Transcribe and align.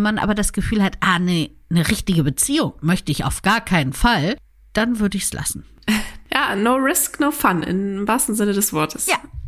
Wenn 0.00 0.14
man 0.14 0.18
aber 0.18 0.34
das 0.34 0.54
Gefühl 0.54 0.82
hat, 0.82 0.96
ah, 1.00 1.18
nee, 1.18 1.50
eine 1.68 1.86
richtige 1.90 2.24
Beziehung 2.24 2.72
möchte 2.80 3.12
ich 3.12 3.26
auf 3.26 3.42
gar 3.42 3.60
keinen 3.60 3.92
Fall, 3.92 4.38
dann 4.72 4.98
würde 4.98 5.18
ich 5.18 5.24
es 5.24 5.32
lassen. 5.34 5.66
Ja, 6.32 6.54
no 6.54 6.76
risk, 6.76 7.18
no 7.18 7.32
fun, 7.32 7.64
im 7.64 8.06
wahrsten 8.06 8.36
Sinne 8.36 8.52
des 8.52 8.72
Wortes. 8.72 9.08
Ja, 9.08 9.16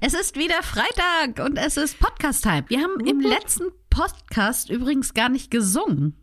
Es 0.00 0.14
ist 0.14 0.36
wieder 0.36 0.62
Freitag 0.62 1.44
und 1.44 1.56
es 1.56 1.76
ist 1.76 1.98
Podcast-Time. 1.98 2.64
Wir 2.68 2.80
haben 2.82 3.00
im 3.04 3.20
letzten 3.20 3.64
Podcast 3.90 4.70
übrigens 4.70 5.12
gar 5.14 5.28
nicht 5.28 5.50
gesungen. 5.50 6.14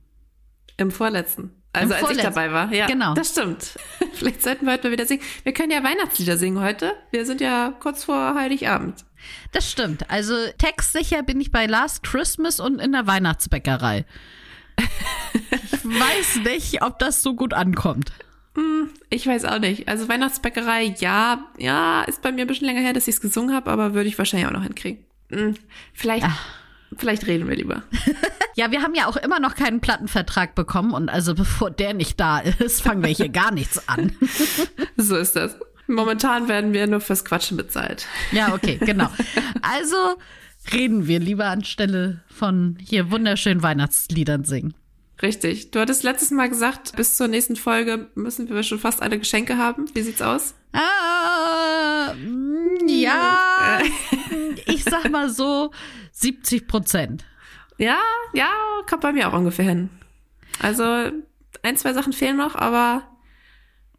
Im 0.78 0.92
vorletzten. 0.92 1.52
Also 1.74 1.88
Im 1.88 1.92
als 1.92 2.02
ich 2.02 2.08
vorletzten. 2.08 2.34
dabei 2.34 2.52
war. 2.54 2.72
Ja, 2.72 2.88
Genau. 2.88 3.14
Das 3.16 3.30
stimmt. 3.32 3.78
Vielleicht 4.14 4.42
sollten 4.42 4.66
wir 4.66 4.74
heute 4.74 4.88
mal 4.88 4.94
wieder 4.94 5.06
singen. 5.06 5.22
Wir 5.44 5.54
können 5.54 5.72
ja 5.72 5.84
Weihnachtslieder 5.84 6.38
singen 6.38 6.62
heute. 6.62 6.94
Wir 7.12 7.26
sind 7.26 7.42
ja 7.42 7.74
kurz 7.82 8.06
vor 8.06 8.36
Heiligabend. 8.36 9.04
Das 9.52 9.70
stimmt. 9.70 10.10
Also 10.10 10.36
textsicher 10.58 11.24
bin 11.24 11.42
ich 11.42 11.52
bei 11.52 11.66
Last 11.66 12.04
Christmas 12.04 12.60
und 12.62 12.80
in 12.80 12.94
der 12.94 13.08
Weihnachtsbäckerei. 13.08 14.06
Ich 14.78 14.86
weiß 15.84 16.38
nicht, 16.46 16.82
ob 16.82 17.00
das 17.00 17.22
so 17.24 17.36
gut 17.36 17.54
ankommt. 17.54 18.12
Ich 19.10 19.28
weiß 19.28 19.46
auch 19.46 19.60
nicht. 19.60 19.88
Also 19.88 20.08
Weihnachtsbäckerei, 20.08 20.96
ja, 21.00 21.46
ja, 21.58 22.04
ist 22.04 22.22
bei 22.22 22.32
mir 22.32 22.42
ein 22.42 22.48
bisschen 22.48 22.68
länger 22.68 22.82
her, 22.82 22.94
dass 22.94 23.08
ich 23.08 23.16
es 23.16 23.22
gesungen 23.22 23.54
habe, 23.56 23.70
aber 23.72 23.94
würde 23.94 24.08
ich 24.08 24.18
wahrscheinlich 24.18 24.48
auch 24.48 24.54
noch 24.54 24.64
hinkriegen. 24.64 25.04
Hm, 25.30 25.56
Vielleicht, 25.94 26.26
vielleicht 26.98 27.28
reden 27.28 27.48
wir 27.48 27.56
lieber. 27.56 27.84
Ja, 28.58 28.72
wir 28.72 28.82
haben 28.82 28.96
ja 28.96 29.08
auch 29.08 29.18
immer 29.18 29.42
noch 29.42 29.56
keinen 29.56 29.82
Plattenvertrag 29.82 30.56
bekommen 30.56 30.94
und 30.94 31.10
also 31.10 31.36
bevor 31.36 31.70
der 31.72 31.94
nicht 31.94 32.18
da 32.22 32.40
ist, 32.40 32.82
fangen 32.82 33.04
wir 33.04 33.10
hier 33.10 33.28
gar 33.28 33.52
nichts 33.52 33.90
an. 33.90 34.14
So 34.96 35.18
ist 35.18 35.36
das. 35.36 35.58
Momentan 35.88 36.48
werden 36.48 36.72
wir 36.72 36.88
nur 36.88 37.02
fürs 37.02 37.26
Quatschen 37.26 37.58
bezahlt. 37.58 38.08
Ja, 38.32 38.54
okay, 38.54 38.78
genau. 38.80 39.10
Also 39.62 39.98
reden 40.72 41.06
wir 41.06 41.20
lieber 41.20 41.48
anstelle 41.48 42.22
von 42.28 42.78
hier 42.82 43.12
wunderschönen 43.12 43.62
Weihnachtsliedern 43.62 44.46
singen. 44.46 44.74
Richtig. 45.22 45.72
Du 45.72 45.80
hattest 45.80 46.04
letztes 46.04 46.32
Mal 46.32 46.50
gesagt, 46.50 46.96
bis 46.96 47.16
zur 47.16 47.28
nächsten 47.28 47.56
Folge 47.56 48.10
müssen 48.16 48.50
wir 48.50 48.64
schon 48.64 48.80
fast 48.80 49.02
alle 49.02 49.18
Geschenke 49.18 49.58
haben. 49.58 49.86
Wie 49.94 50.02
sieht's 50.02 50.22
aus? 50.22 50.56
Ah, 50.74 52.14
mm, 52.14 52.88
ja, 52.88 53.80
ich 54.66 54.84
sag 54.84 55.10
mal 55.10 55.30
so 55.30 55.72
70 56.12 56.68
Prozent. 56.68 57.26
Ja, 57.78 57.98
ja, 58.34 58.50
kommt 58.90 59.02
bei 59.02 59.14
mir 59.14 59.30
auch 59.30 59.34
ungefähr 59.34 59.66
hin. 59.66 59.90
Also 60.60 60.84
ein, 60.84 61.78
zwei 61.78 61.94
Sachen 61.94 62.14
fehlen 62.14 62.38
noch, 62.38 62.56
aber 62.56 63.04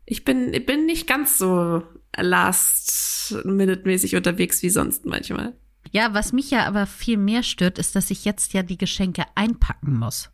ich 0.04 0.24
bin, 0.24 0.52
ich 0.54 0.66
bin 0.66 0.86
nicht 0.86 1.06
ganz 1.06 1.38
so 1.38 1.82
last-minute-mäßig 2.16 4.16
unterwegs 4.16 4.62
wie 4.62 4.70
sonst 4.70 5.06
manchmal. 5.06 5.54
Ja, 5.92 6.14
was 6.14 6.32
mich 6.32 6.50
ja 6.50 6.66
aber 6.66 6.86
viel 6.86 7.16
mehr 7.16 7.42
stört, 7.42 7.78
ist, 7.78 7.96
dass 7.96 8.10
ich 8.10 8.24
jetzt 8.24 8.52
ja 8.52 8.62
die 8.62 8.78
Geschenke 8.78 9.24
einpacken 9.34 9.98
muss. 9.98 10.30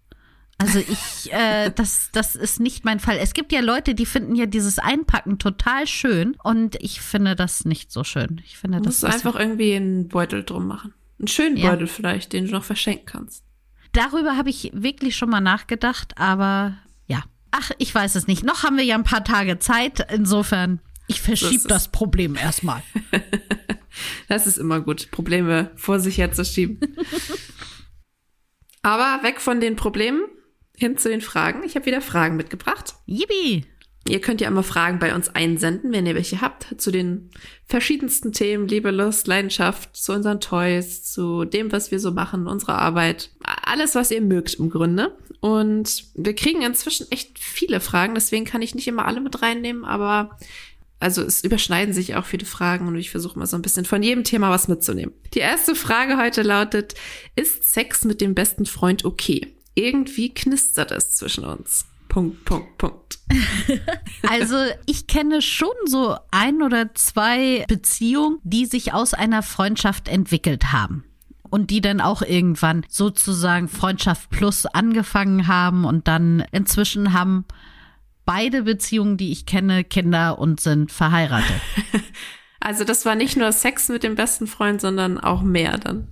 Also 0.63 0.79
ich, 0.79 1.33
äh, 1.33 1.71
das, 1.75 2.11
das 2.13 2.37
ist 2.37 2.61
nicht 2.61 2.85
mein 2.85 3.01
Fall. 3.01 3.17
Es 3.19 3.35
gibt 3.35 3.53
ja 3.53 3.61
Leute, 3.61 3.95
die 3.95 4.07
finden 4.07 4.35
ja 4.35 4.47
dieses 4.47 4.79
Einpacken 4.79 5.39
total 5.39 5.87
schön 5.87 6.37
und 6.43 6.77
ich 6.81 7.01
finde 7.01 7.35
das 7.37 7.65
nicht 7.65 7.91
so 7.93 8.05
schön. 8.05 8.41
Ich 8.45 8.57
finde 8.59 8.79
Du 8.79 8.85
das 8.85 9.03
musst 9.03 9.15
einfach 9.15 9.39
irgendwie 9.39 9.75
einen 9.75 10.09
Beutel 10.09 10.45
drum 10.45 10.67
machen. 10.67 10.95
Einen 11.19 11.29
schönen 11.29 11.57
Ja. 11.57 11.71
Beutel 11.71 11.87
vielleicht, 11.87 12.33
den 12.33 12.47
du 12.47 12.53
noch 12.53 12.65
verschenken 12.65 13.07
kannst. 13.07 13.45
Darüber 13.93 14.37
habe 14.37 14.51
ich 14.51 14.71
wirklich 14.75 15.17
schon 15.17 15.31
mal 15.31 15.41
nachgedacht, 15.41 16.17
aber 16.17 16.77
ja. 17.07 17.23
Ach, 17.51 17.71
ich 17.79 17.95
weiß 17.95 18.15
es 18.15 18.27
nicht. 18.27 18.43
Noch 18.45 18.63
haben 18.63 18.77
wir 18.77 18.85
ja 18.85 18.95
ein 18.95 19.05
paar 19.05 19.25
Tage 19.25 19.59
Zeit. 19.59 20.07
Insofern, 20.13 20.81
ich 21.09 21.21
verschiebe 21.21 21.57
es. 21.57 21.65
das 21.65 21.89
Problem 21.89 22.37
erstmal. 22.37 22.83
Das 24.27 24.47
ist 24.47 24.57
immer 24.57 24.81
gut, 24.81 25.11
Probleme 25.11 25.71
vor 25.77 26.01
sich 26.01 26.17
herzuschieben. 26.17 26.81
Aber 28.83 29.23
weg 29.23 29.41
von 29.41 29.61
den 29.61 29.77
Problemen, 29.77 30.23
hin 30.83 30.99
zu 30.99 31.09
den 31.09 31.21
Fragen. 31.21 31.63
Ich 31.65 31.77
habe 31.77 31.87
wieder 31.87 32.01
Fragen 32.01 32.37
mitgebracht. 32.37 32.95
Yippie! 33.07 33.65
Ihr 34.09 34.21
könnt 34.21 34.41
ja 34.41 34.49
immer 34.49 34.65
Fragen 34.65 34.99
bei 34.99 35.15
uns 35.15 35.29
einsenden, 35.29 35.93
wenn 35.93 36.07
ihr 36.07 36.17
welche 36.17 36.41
habt, 36.41 36.75
zu 36.77 36.91
den 36.91 37.31
verschiedensten 37.67 38.33
Themen, 38.33 38.67
Liebe, 38.67 38.91
Lust, 38.91 39.29
Leidenschaft, 39.29 39.95
zu 39.95 40.13
unseren 40.13 40.41
Toys, 40.41 41.05
zu 41.05 41.45
dem, 41.45 41.71
was 41.71 41.93
wir 41.93 42.01
so 42.01 42.11
machen, 42.11 42.49
unserer 42.49 42.79
Arbeit. 42.79 43.31
Alles, 43.45 43.95
was 43.95 44.11
ihr 44.11 44.21
mögt 44.21 44.55
im 44.55 44.71
Grunde. 44.71 45.17
Und 45.39 46.05
wir 46.17 46.35
kriegen 46.35 46.63
inzwischen 46.63 47.07
echt 47.13 47.39
viele 47.39 47.79
Fragen, 47.79 48.15
deswegen 48.15 48.45
kann 48.45 48.61
ich 48.61 48.75
nicht 48.75 48.89
immer 48.89 49.07
alle 49.07 49.21
mit 49.21 49.41
reinnehmen, 49.41 49.85
aber 49.85 50.37
also 50.99 51.23
es 51.23 51.45
überschneiden 51.45 51.95
sich 51.95 52.15
auch 52.17 52.25
viele 52.25 52.47
Fragen 52.47 52.87
und 52.89 52.97
ich 52.97 53.11
versuche 53.11 53.39
mal 53.39 53.47
so 53.47 53.57
ein 53.57 53.63
bisschen 53.63 53.85
von 53.85 54.03
jedem 54.03 54.23
Thema 54.25 54.51
was 54.51 54.69
mitzunehmen. 54.69 55.15
Die 55.35 55.41
erste 55.41 55.75
Frage 55.75 56.17
heute 56.17 56.43
lautet, 56.43 56.95
ist 57.35 57.73
Sex 57.73 58.05
mit 58.05 58.21
dem 58.21 58.35
besten 58.35 58.67
Freund 58.67 59.05
okay? 59.05 59.52
Irgendwie 59.75 60.33
knistert 60.33 60.91
es 60.91 61.17
zwischen 61.17 61.45
uns. 61.45 61.87
Punkt, 62.09 62.45
Punkt, 62.45 62.79
Punkt. 62.79 63.19
Also 64.29 64.57
ich 64.87 65.07
kenne 65.07 65.41
schon 65.41 65.75
so 65.87 66.17
ein 66.31 66.63
oder 66.63 66.95
zwei 66.95 67.65
Beziehungen, 67.69 68.39
die 68.43 68.67
sich 68.67 68.93
aus 68.93 69.15
einer 69.15 69.43
Freundschaft 69.43 70.09
entwickelt 70.09 70.73
haben. 70.73 71.05
Und 71.49 71.71
die 71.71 71.81
dann 71.81 72.01
auch 72.01 72.23
irgendwann 72.23 72.85
sozusagen 72.89 73.69
Freundschaft 73.69 74.31
plus 74.31 74.65
angefangen 74.67 75.49
haben 75.49 75.85
und 75.85 76.09
dann 76.09 76.45
inzwischen 76.51 77.13
haben 77.13 77.45
beide 78.25 78.63
Beziehungen, 78.63 79.17
die 79.19 79.33
ich 79.33 79.45
kenne, 79.45 79.85
Kinder 79.85 80.39
und 80.39 80.61
sind 80.61 80.93
verheiratet. 80.93 81.61
Also 82.65 82.85
das 82.85 83.05
war 83.05 83.17
nicht 83.17 83.37
nur 83.37 83.51
Sex 83.51 83.89
mit 83.89 84.05
dem 84.05 84.15
besten 84.15 84.47
Freund, 84.47 84.81
sondern 84.81 85.19
auch 85.19 85.43
mehr 85.43 85.79
dann. 85.79 86.07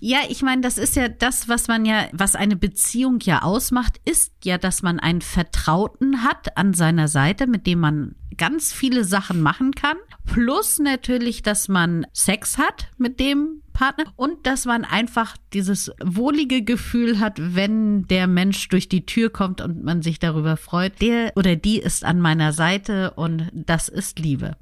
Ja, 0.00 0.18
ich 0.28 0.42
meine, 0.42 0.62
das 0.62 0.78
ist 0.78 0.96
ja 0.96 1.08
das, 1.08 1.48
was 1.48 1.68
man 1.68 1.84
ja, 1.84 2.06
was 2.12 2.34
eine 2.34 2.56
Beziehung 2.56 3.18
ja 3.20 3.42
ausmacht, 3.42 4.00
ist 4.04 4.32
ja, 4.44 4.58
dass 4.58 4.82
man 4.82 5.00
einen 5.00 5.22
Vertrauten 5.22 6.22
hat 6.22 6.56
an 6.56 6.74
seiner 6.74 7.08
Seite, 7.08 7.46
mit 7.46 7.66
dem 7.66 7.80
man 7.80 8.14
ganz 8.36 8.72
viele 8.72 9.04
Sachen 9.04 9.40
machen 9.40 9.72
kann. 9.72 9.96
Plus 10.24 10.78
natürlich, 10.78 11.42
dass 11.42 11.68
man 11.68 12.06
Sex 12.12 12.58
hat 12.58 12.88
mit 12.98 13.20
dem 13.20 13.62
Partner 13.72 14.12
und 14.16 14.46
dass 14.46 14.64
man 14.64 14.84
einfach 14.84 15.36
dieses 15.52 15.92
wohlige 16.02 16.62
Gefühl 16.62 17.20
hat, 17.20 17.34
wenn 17.38 18.06
der 18.06 18.26
Mensch 18.26 18.68
durch 18.68 18.88
die 18.88 19.04
Tür 19.04 19.30
kommt 19.30 19.60
und 19.60 19.84
man 19.84 20.02
sich 20.02 20.18
darüber 20.18 20.56
freut. 20.56 21.00
Der 21.00 21.32
oder 21.36 21.56
die 21.56 21.78
ist 21.78 22.04
an 22.04 22.20
meiner 22.20 22.52
Seite 22.52 23.12
und 23.12 23.50
das 23.52 23.88
ist 23.88 24.18
Liebe. 24.18 24.56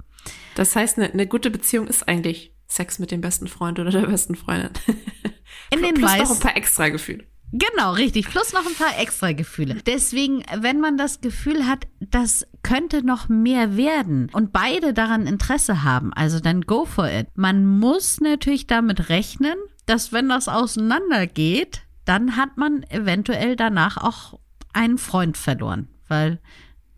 Das 0.55 0.75
heißt, 0.75 0.97
eine, 0.97 1.11
eine 1.11 1.27
gute 1.27 1.49
Beziehung 1.49 1.87
ist 1.87 2.07
eigentlich 2.07 2.54
Sex 2.67 2.99
mit 2.99 3.11
dem 3.11 3.21
besten 3.21 3.47
Freund 3.47 3.79
oder 3.79 3.91
der 3.91 4.07
besten 4.07 4.35
Freundin. 4.35 4.71
In 5.71 5.81
den 5.81 5.95
Plus 5.95 6.17
noch 6.17 6.31
ein 6.31 6.39
paar 6.39 6.57
extra 6.57 6.89
Gefühle. 6.89 7.25
Genau, 7.51 7.93
richtig. 7.93 8.27
Plus 8.27 8.53
noch 8.53 8.65
ein 8.65 8.73
paar 8.73 8.99
extra 8.99 9.31
Gefühle. 9.31 9.75
Deswegen, 9.85 10.43
wenn 10.59 10.81
man 10.81 10.97
das 10.97 11.21
Gefühl 11.21 11.65
hat, 11.67 11.87
das 11.99 12.45
könnte 12.63 13.05
noch 13.05 13.29
mehr 13.29 13.77
werden 13.77 14.29
und 14.33 14.51
beide 14.51 14.93
daran 14.93 15.27
Interesse 15.27 15.83
haben, 15.83 16.11
also 16.13 16.39
dann 16.39 16.61
go 16.61 16.85
for 16.85 17.09
it. 17.09 17.27
Man 17.35 17.65
muss 17.65 18.19
natürlich 18.19 18.67
damit 18.67 19.09
rechnen, 19.09 19.55
dass 19.85 20.11
wenn 20.11 20.27
das 20.27 20.47
auseinandergeht, 20.47 21.83
dann 22.03 22.35
hat 22.35 22.57
man 22.57 22.83
eventuell 22.89 23.55
danach 23.55 23.97
auch 23.97 24.39
einen 24.73 24.97
Freund 24.97 25.37
verloren, 25.37 25.87
weil 26.07 26.39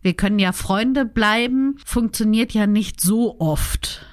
wir 0.02 0.14
können 0.14 0.38
ja 0.38 0.52
Freunde 0.52 1.04
bleiben, 1.04 1.76
funktioniert 1.84 2.52
ja 2.52 2.66
nicht 2.66 3.00
so 3.00 3.38
oft 3.38 4.06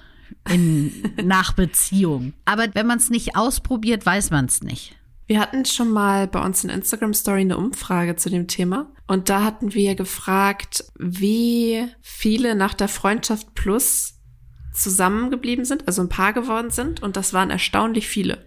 in 0.50 1.14
nach 1.24 1.54
Beziehung. 1.54 2.34
Aber 2.46 2.68
wenn 2.74 2.88
man 2.88 2.98
es 2.98 3.10
nicht 3.10 3.36
ausprobiert, 3.36 4.06
weiß 4.06 4.32
man 4.32 4.46
es 4.46 4.62
nicht. 4.62 4.96
Wir 5.28 5.40
hatten 5.40 5.66
schon 5.66 5.90
mal 5.90 6.28
bei 6.28 6.44
uns 6.44 6.64
in 6.64 6.70
Instagram 6.70 7.14
Story 7.14 7.42
eine 7.42 7.58
Umfrage 7.58 8.16
zu 8.16 8.30
dem 8.30 8.48
Thema 8.48 8.92
und 9.08 9.30
da 9.30 9.44
hatten 9.44 9.74
wir 9.74 9.96
gefragt, 9.96 10.86
wie 11.00 11.88
viele 12.02 12.56
nach 12.56 12.76
der 12.76 12.88
Freundschaft 12.88 13.56
Plus 13.56 14.20
zusammengeblieben 14.72 15.66
sind, 15.66 15.88
also 15.88 16.04
ein 16.04 16.10
Paar 16.10 16.34
geworden 16.34 16.70
sind 16.70 17.02
und 17.02 17.18
das 17.18 17.34
waren 17.34 17.50
erstaunlich 17.50 18.08
viele. 18.08 18.46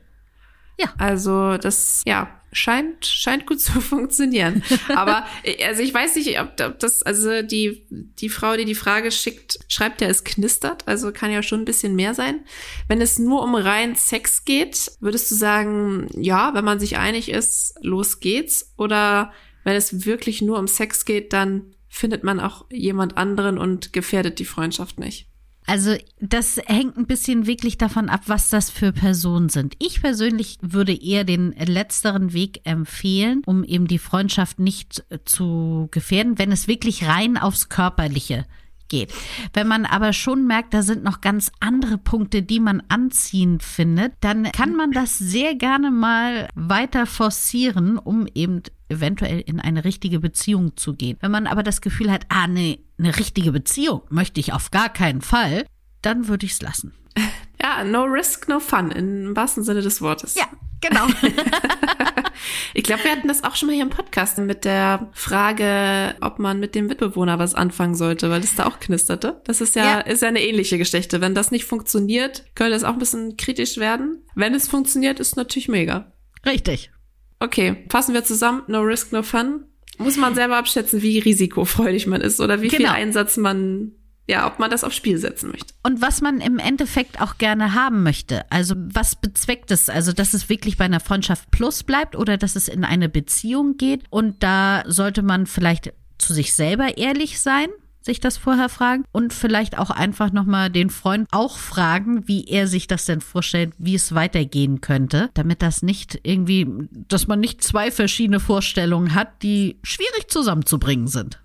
Ja. 0.78 0.92
Also 0.98 1.56
das, 1.56 2.02
ja, 2.06 2.37
scheint, 2.52 3.06
scheint 3.06 3.46
gut 3.46 3.60
zu 3.60 3.80
funktionieren. 3.80 4.62
Aber, 4.94 5.26
äh, 5.42 5.64
also 5.64 5.82
ich 5.82 5.92
weiß 5.92 6.16
nicht, 6.16 6.40
ob, 6.40 6.60
ob 6.60 6.78
das, 6.78 7.02
also 7.02 7.42
die, 7.42 7.86
die 7.90 8.28
Frau, 8.28 8.56
die 8.56 8.64
die 8.64 8.74
Frage 8.74 9.10
schickt, 9.10 9.58
schreibt 9.68 10.00
ja, 10.00 10.08
es 10.08 10.24
knistert, 10.24 10.86
also 10.86 11.12
kann 11.12 11.30
ja 11.30 11.42
schon 11.42 11.60
ein 11.60 11.66
bisschen 11.66 11.94
mehr 11.94 12.14
sein. 12.14 12.40
Wenn 12.88 13.00
es 13.00 13.18
nur 13.18 13.42
um 13.42 13.54
rein 13.54 13.94
Sex 13.94 14.44
geht, 14.44 14.92
würdest 15.00 15.30
du 15.30 15.34
sagen, 15.34 16.08
ja, 16.16 16.54
wenn 16.54 16.64
man 16.64 16.80
sich 16.80 16.96
einig 16.96 17.30
ist, 17.30 17.74
los 17.82 18.20
geht's? 18.20 18.72
Oder 18.76 19.32
wenn 19.64 19.76
es 19.76 20.06
wirklich 20.06 20.42
nur 20.42 20.58
um 20.58 20.68
Sex 20.68 21.04
geht, 21.04 21.32
dann 21.32 21.74
findet 21.88 22.22
man 22.22 22.40
auch 22.40 22.66
jemand 22.70 23.16
anderen 23.16 23.58
und 23.58 23.92
gefährdet 23.92 24.38
die 24.38 24.44
Freundschaft 24.44 24.98
nicht? 24.98 25.27
Also 25.68 25.96
das 26.18 26.58
hängt 26.64 26.96
ein 26.96 27.06
bisschen 27.06 27.46
wirklich 27.46 27.76
davon 27.76 28.08
ab, 28.08 28.22
was 28.26 28.48
das 28.48 28.70
für 28.70 28.90
Personen 28.90 29.50
sind. 29.50 29.74
Ich 29.78 30.00
persönlich 30.00 30.56
würde 30.62 30.94
eher 30.94 31.24
den 31.24 31.52
letzteren 31.52 32.32
Weg 32.32 32.62
empfehlen, 32.64 33.42
um 33.44 33.64
eben 33.64 33.86
die 33.86 33.98
Freundschaft 33.98 34.58
nicht 34.58 35.04
zu 35.26 35.88
gefährden, 35.90 36.38
wenn 36.38 36.52
es 36.52 36.68
wirklich 36.68 37.06
rein 37.06 37.36
aufs 37.36 37.68
Körperliche 37.68 38.46
geht. 38.88 39.12
Wenn 39.52 39.68
man 39.68 39.84
aber 39.84 40.14
schon 40.14 40.46
merkt, 40.46 40.72
da 40.72 40.80
sind 40.80 41.04
noch 41.04 41.20
ganz 41.20 41.52
andere 41.60 41.98
Punkte, 41.98 42.42
die 42.42 42.60
man 42.60 42.82
anziehend 42.88 43.62
findet, 43.62 44.14
dann 44.20 44.50
kann 44.52 44.74
man 44.74 44.92
das 44.92 45.18
sehr 45.18 45.54
gerne 45.54 45.90
mal 45.90 46.48
weiter 46.54 47.04
forcieren, 47.04 47.98
um 47.98 48.26
eben 48.34 48.62
eventuell 48.88 49.40
in 49.40 49.60
eine 49.60 49.84
richtige 49.84 50.20
Beziehung 50.20 50.76
zu 50.76 50.94
gehen. 50.94 51.16
Wenn 51.20 51.30
man 51.30 51.46
aber 51.46 51.62
das 51.62 51.80
Gefühl 51.80 52.10
hat, 52.10 52.26
ah 52.28 52.46
nee, 52.46 52.80
eine 52.98 53.18
richtige 53.18 53.52
Beziehung 53.52 54.02
möchte 54.10 54.40
ich 54.40 54.52
auf 54.52 54.70
gar 54.70 54.88
keinen 54.88 55.22
Fall, 55.22 55.64
dann 56.02 56.28
würde 56.28 56.46
ich 56.46 56.52
es 56.52 56.62
lassen. 56.62 56.94
Ja, 57.60 57.82
no 57.82 58.04
risk, 58.04 58.46
no 58.46 58.60
fun, 58.60 58.92
im 58.92 59.34
wahrsten 59.34 59.64
Sinne 59.64 59.82
des 59.82 60.00
Wortes. 60.00 60.36
Ja, 60.36 60.44
genau. 60.80 61.08
ich 62.74 62.84
glaube, 62.84 63.02
wir 63.02 63.10
hatten 63.10 63.26
das 63.26 63.42
auch 63.42 63.56
schon 63.56 63.66
mal 63.66 63.74
hier 63.74 63.82
im 63.82 63.90
Podcast 63.90 64.38
mit 64.38 64.64
der 64.64 65.08
Frage, 65.12 66.14
ob 66.20 66.38
man 66.38 66.60
mit 66.60 66.76
dem 66.76 66.86
Mitbewohner 66.86 67.40
was 67.40 67.56
anfangen 67.56 67.96
sollte, 67.96 68.30
weil 68.30 68.42
es 68.42 68.54
da 68.54 68.66
auch 68.66 68.78
knisterte. 68.78 69.40
Das 69.44 69.60
ist 69.60 69.74
ja, 69.74 69.84
ja, 69.84 69.98
ist 69.98 70.22
ja 70.22 70.28
eine 70.28 70.40
ähnliche 70.40 70.78
Geschichte. 70.78 71.20
Wenn 71.20 71.34
das 71.34 71.50
nicht 71.50 71.64
funktioniert, 71.64 72.44
könnte 72.54 72.76
es 72.76 72.84
auch 72.84 72.92
ein 72.92 73.00
bisschen 73.00 73.36
kritisch 73.36 73.76
werden. 73.78 74.22
Wenn 74.36 74.54
es 74.54 74.68
funktioniert, 74.68 75.18
ist 75.18 75.36
natürlich 75.36 75.66
mega. 75.66 76.12
Richtig. 76.46 76.92
Okay, 77.40 77.84
fassen 77.88 78.14
wir 78.14 78.24
zusammen. 78.24 78.62
No 78.66 78.80
risk, 78.80 79.12
no 79.12 79.22
fun. 79.22 79.64
Muss 79.98 80.16
man 80.16 80.34
selber 80.34 80.56
abschätzen, 80.56 81.02
wie 81.02 81.18
risikofreudig 81.18 82.06
man 82.06 82.20
ist 82.20 82.40
oder 82.40 82.62
wie 82.62 82.68
genau. 82.68 82.90
viel 82.90 83.02
Einsatz 83.02 83.36
man 83.36 83.92
ja, 84.28 84.46
ob 84.46 84.58
man 84.58 84.70
das 84.70 84.84
aufs 84.84 84.94
Spiel 84.94 85.16
setzen 85.16 85.50
möchte. 85.50 85.72
Und 85.82 86.02
was 86.02 86.20
man 86.20 86.42
im 86.42 86.58
Endeffekt 86.58 87.20
auch 87.20 87.38
gerne 87.38 87.72
haben 87.72 88.02
möchte. 88.02 88.44
Also 88.52 88.74
was 88.76 89.16
bezweckt 89.16 89.70
es? 89.70 89.88
Also, 89.88 90.12
dass 90.12 90.34
es 90.34 90.50
wirklich 90.50 90.76
bei 90.76 90.84
einer 90.84 91.00
Freundschaft 91.00 91.50
plus 91.50 91.82
bleibt 91.82 92.14
oder 92.14 92.36
dass 92.36 92.54
es 92.54 92.68
in 92.68 92.84
eine 92.84 93.08
Beziehung 93.08 93.78
geht. 93.78 94.04
Und 94.10 94.42
da 94.42 94.84
sollte 94.86 95.22
man 95.22 95.46
vielleicht 95.46 95.94
zu 96.18 96.34
sich 96.34 96.52
selber 96.52 96.98
ehrlich 96.98 97.40
sein 97.40 97.68
sich 98.08 98.20
das 98.20 98.36
vorher 98.36 98.68
fragen 98.68 99.04
und 99.12 99.32
vielleicht 99.32 99.78
auch 99.78 99.90
einfach 99.90 100.32
nochmal 100.32 100.70
den 100.70 100.90
Freund 100.90 101.28
auch 101.30 101.58
fragen, 101.58 102.26
wie 102.26 102.46
er 102.46 102.66
sich 102.66 102.86
das 102.86 103.04
denn 103.04 103.20
vorstellt, 103.20 103.74
wie 103.78 103.94
es 103.94 104.14
weitergehen 104.14 104.80
könnte, 104.80 105.30
damit 105.34 105.62
das 105.62 105.82
nicht 105.82 106.18
irgendwie, 106.22 106.66
dass 106.90 107.26
man 107.26 107.38
nicht 107.38 107.62
zwei 107.62 107.90
verschiedene 107.90 108.40
Vorstellungen 108.40 109.14
hat, 109.14 109.42
die 109.42 109.78
schwierig 109.82 110.28
zusammenzubringen 110.28 111.06
sind. 111.06 111.40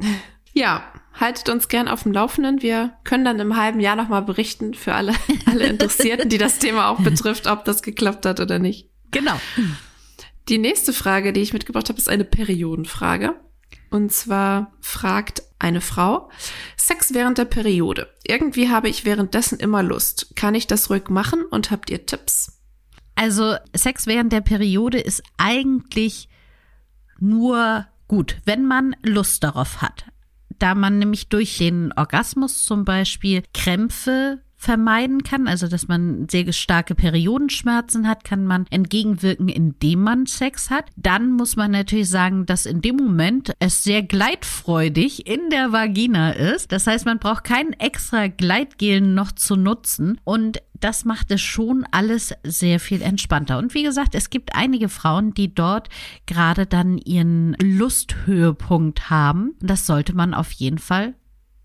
Ja, 0.54 0.82
haltet 1.12 1.50
uns 1.50 1.68
gern 1.68 1.86
auf 1.86 2.02
dem 2.02 2.12
Laufenden. 2.12 2.62
Wir 2.62 2.92
können 3.04 3.24
dann 3.24 3.38
im 3.38 3.56
halben 3.56 3.78
Jahr 3.78 3.94
nochmal 3.94 4.22
berichten 4.22 4.74
für 4.74 4.94
alle, 4.94 5.12
alle 5.46 5.66
Interessierten, 5.66 6.28
die 6.28 6.38
das 6.38 6.58
Thema 6.58 6.88
auch 6.88 6.98
betrifft, 7.00 7.46
ob 7.46 7.64
das 7.64 7.82
geklappt 7.82 8.26
hat 8.26 8.40
oder 8.40 8.58
nicht. 8.58 8.88
Genau. 9.12 9.38
Die 10.48 10.58
nächste 10.58 10.92
Frage, 10.92 11.32
die 11.32 11.42
ich 11.42 11.52
mitgebracht 11.52 11.88
habe, 11.90 11.98
ist 11.98 12.08
eine 12.08 12.24
Periodenfrage. 12.24 13.36
Und 13.90 14.12
zwar 14.12 14.72
fragt 14.80 15.42
eine 15.58 15.80
Frau, 15.80 16.30
Sex 16.76 17.14
während 17.14 17.38
der 17.38 17.46
Periode. 17.46 18.08
Irgendwie 18.26 18.70
habe 18.70 18.88
ich 18.88 19.04
währenddessen 19.04 19.58
immer 19.58 19.82
Lust. 19.82 20.34
Kann 20.36 20.54
ich 20.54 20.66
das 20.66 20.90
ruhig 20.90 21.08
machen 21.08 21.44
und 21.44 21.70
habt 21.70 21.90
ihr 21.90 22.06
Tipps? 22.06 22.60
Also 23.14 23.56
Sex 23.74 24.06
während 24.06 24.32
der 24.32 24.40
Periode 24.40 25.00
ist 25.00 25.22
eigentlich 25.38 26.28
nur 27.18 27.86
gut, 28.06 28.36
wenn 28.44 28.64
man 28.64 28.94
Lust 29.02 29.42
darauf 29.42 29.82
hat. 29.82 30.04
Da 30.58 30.74
man 30.74 30.98
nämlich 30.98 31.28
durch 31.28 31.58
den 31.58 31.92
Orgasmus 31.92 32.64
zum 32.64 32.84
Beispiel 32.84 33.42
Krämpfe 33.54 34.40
vermeiden 34.60 35.22
kann, 35.22 35.46
also 35.46 35.68
dass 35.68 35.86
man 35.86 36.28
sehr 36.28 36.52
starke 36.52 36.96
Periodenschmerzen 36.96 38.08
hat, 38.08 38.24
kann 38.24 38.44
man 38.44 38.66
entgegenwirken, 38.70 39.48
indem 39.48 40.02
man 40.02 40.26
Sex 40.26 40.68
hat. 40.68 40.86
Dann 40.96 41.30
muss 41.30 41.54
man 41.54 41.70
natürlich 41.70 42.10
sagen, 42.10 42.44
dass 42.44 42.66
in 42.66 42.82
dem 42.82 42.96
Moment 42.96 43.52
es 43.60 43.84
sehr 43.84 44.02
gleitfreudig 44.02 45.28
in 45.28 45.48
der 45.50 45.70
Vagina 45.70 46.32
ist. 46.32 46.72
Das 46.72 46.88
heißt, 46.88 47.06
man 47.06 47.20
braucht 47.20 47.44
kein 47.44 47.72
extra 47.74 48.26
Gleitgel 48.26 49.00
noch 49.00 49.30
zu 49.30 49.54
nutzen 49.54 50.20
und 50.24 50.60
das 50.80 51.04
macht 51.04 51.30
es 51.30 51.40
schon 51.40 51.84
alles 51.90 52.34
sehr 52.42 52.80
viel 52.80 53.02
entspannter. 53.02 53.58
Und 53.58 53.74
wie 53.74 53.82
gesagt, 53.82 54.14
es 54.14 54.30
gibt 54.30 54.54
einige 54.54 54.88
Frauen, 54.88 55.34
die 55.34 55.54
dort 55.54 55.88
gerade 56.26 56.66
dann 56.66 56.98
ihren 56.98 57.56
Lusthöhepunkt 57.60 59.10
haben. 59.10 59.54
Das 59.60 59.86
sollte 59.86 60.14
man 60.14 60.34
auf 60.34 60.50
jeden 60.52 60.78
Fall 60.78 61.14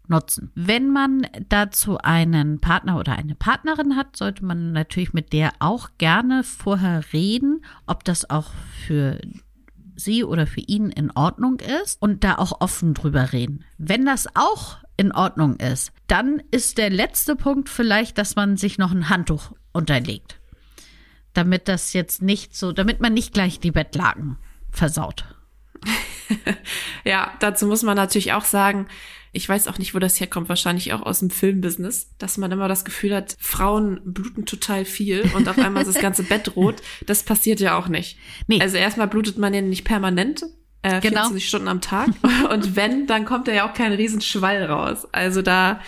nutzen. 0.08 0.52
Wenn 0.56 0.90
man 0.90 1.28
dazu 1.50 1.98
einen 1.98 2.60
Partner 2.60 2.98
oder 2.98 3.14
eine 3.14 3.36
Partnerin 3.36 3.96
hat, 3.96 4.16
sollte 4.16 4.46
man 4.46 4.72
natürlich 4.72 5.14
mit 5.14 5.34
der 5.34 5.52
auch 5.60 5.90
gerne 5.98 6.44
vorher 6.44 7.04
reden, 7.14 7.64
ob 7.88 8.04
das 8.04 8.30
auch 8.30 8.52
für 8.86 9.20
sie 9.96 10.24
oder 10.24 10.48
für 10.48 10.62
ihn 10.62 10.90
in 10.90 11.12
Ordnung 11.12 11.60
ist 11.60 12.02
und 12.02 12.24
da 12.24 12.36
auch 12.36 12.62
offen 12.62 12.94
drüber 12.94 13.32
reden. 13.32 13.64
Wenn 13.78 14.06
das 14.06 14.28
auch 14.36 14.78
in 14.98 15.12
Ordnung 15.12 15.58
ist, 15.58 15.92
dann 16.08 16.42
ist 16.52 16.78
der 16.78 16.90
letzte 16.90 17.36
Punkt 17.36 17.70
vielleicht, 17.70 18.18
dass 18.18 18.36
man 18.36 18.58
sich 18.58 18.78
noch 18.78 18.92
ein 18.92 19.10
Handtuch 19.10 19.52
unterlegt. 19.72 20.40
Damit 21.34 21.68
das 21.68 21.94
jetzt 21.94 22.22
nicht 22.22 22.56
so, 22.56 22.72
damit 22.72 23.00
man 23.00 23.14
nicht 23.14 23.34
gleich 23.34 23.60
die 23.60 23.72
Bettlaken 23.72 24.38
versaut. 24.70 25.26
ja, 27.04 27.34
dazu 27.40 27.66
muss 27.66 27.84
man 27.84 27.96
natürlich 27.96 28.34
auch 28.34 28.46
sagen, 28.46 28.88
ich 29.34 29.50
weiß 29.50 29.68
auch 29.68 29.80
nicht, 29.80 29.96
wo 29.96 30.00
das 30.00 30.20
herkommt, 30.20 30.48
wahrscheinlich 30.48 30.94
auch 30.94 31.02
aus 31.02 31.20
dem 31.20 31.32
Filmbusiness, 31.32 32.12
dass 32.20 32.38
man 32.38 32.52
immer 32.52 32.68
das 32.68 32.86
Gefühl 32.86 33.16
hat, 33.16 33.36
Frauen 33.40 34.00
bluten 34.06 34.46
total 34.46 34.86
viel 34.86 35.30
und 35.36 35.50
auf 35.50 35.58
einmal 35.58 35.82
ist 35.82 35.94
das 35.94 36.02
ganze 36.02 36.24
Bett 36.24 36.56
rot. 36.56 36.82
Das 37.08 37.24
passiert 37.24 37.60
ja 37.60 37.78
auch 37.78 37.88
nicht. 37.88 38.18
Nee. 38.48 38.62
Also 38.62 38.78
erstmal 38.78 39.08
blutet 39.08 39.38
man 39.38 39.54
ja 39.54 39.62
nicht 39.62 39.84
permanent, 39.84 40.44
äh, 40.84 41.02
24 41.02 41.32
genau. 41.32 41.40
Stunden 41.40 41.68
am 41.68 41.82
Tag. 41.82 42.10
Und 42.52 42.76
wenn, 42.76 43.08
dann 43.08 43.26
kommt 43.26 43.48
da 43.48 43.52
ja 43.52 43.68
auch 43.68 43.74
kein 43.74 43.94
Riesenschwall 43.94 44.64
raus. 44.64 45.08
Also 45.12 45.42
da, 45.42 45.80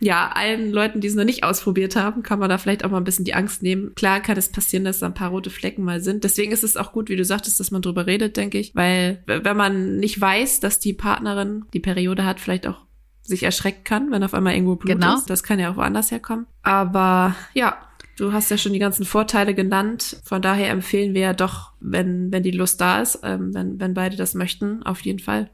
ja, 0.00 0.30
allen 0.34 0.72
Leuten, 0.72 1.00
die 1.00 1.08
es 1.08 1.14
noch 1.14 1.24
nicht 1.24 1.44
ausprobiert 1.44 1.96
haben, 1.96 2.22
kann 2.22 2.38
man 2.38 2.48
da 2.48 2.58
vielleicht 2.58 2.84
auch 2.84 2.90
mal 2.90 2.98
ein 2.98 3.04
bisschen 3.04 3.24
die 3.24 3.34
Angst 3.34 3.62
nehmen. 3.62 3.94
Klar 3.94 4.20
kann 4.20 4.36
es 4.36 4.50
passieren, 4.50 4.84
dass 4.84 4.98
da 4.98 5.06
ein 5.06 5.14
paar 5.14 5.30
rote 5.30 5.50
Flecken 5.50 5.84
mal 5.84 6.00
sind. 6.00 6.24
Deswegen 6.24 6.52
ist 6.52 6.64
es 6.64 6.76
auch 6.76 6.92
gut, 6.92 7.08
wie 7.08 7.16
du 7.16 7.24
sagtest, 7.24 7.60
dass 7.60 7.70
man 7.70 7.82
drüber 7.82 8.06
redet, 8.06 8.36
denke 8.36 8.58
ich. 8.58 8.74
Weil 8.74 9.22
wenn 9.26 9.56
man 9.56 9.96
nicht 9.96 10.20
weiß, 10.20 10.60
dass 10.60 10.80
die 10.80 10.94
Partnerin 10.94 11.64
die 11.72 11.80
Periode 11.80 12.24
hat, 12.24 12.40
vielleicht 12.40 12.66
auch 12.66 12.87
sich 13.28 13.42
erschrecken 13.42 13.84
kann, 13.84 14.10
wenn 14.10 14.24
auf 14.24 14.34
einmal 14.34 14.54
irgendwo 14.54 14.76
Blut 14.76 14.92
genau. 14.92 15.14
ist. 15.14 15.28
Das 15.28 15.42
kann 15.42 15.58
ja 15.58 15.70
auch 15.70 15.76
woanders 15.76 16.10
herkommen. 16.10 16.46
Aber 16.62 17.34
ja, 17.52 17.76
du 18.16 18.32
hast 18.32 18.50
ja 18.50 18.56
schon 18.56 18.72
die 18.72 18.78
ganzen 18.78 19.04
Vorteile 19.04 19.54
genannt. 19.54 20.20
Von 20.24 20.42
daher 20.42 20.70
empfehlen 20.70 21.14
wir 21.14 21.20
ja 21.20 21.32
doch, 21.34 21.72
wenn, 21.80 22.32
wenn 22.32 22.42
die 22.42 22.50
Lust 22.50 22.80
da 22.80 23.00
ist, 23.00 23.20
ähm, 23.22 23.54
wenn, 23.54 23.78
wenn 23.78 23.94
beide 23.94 24.16
das 24.16 24.34
möchten, 24.34 24.82
auf 24.82 25.00
jeden 25.00 25.18
Fall. 25.18 25.50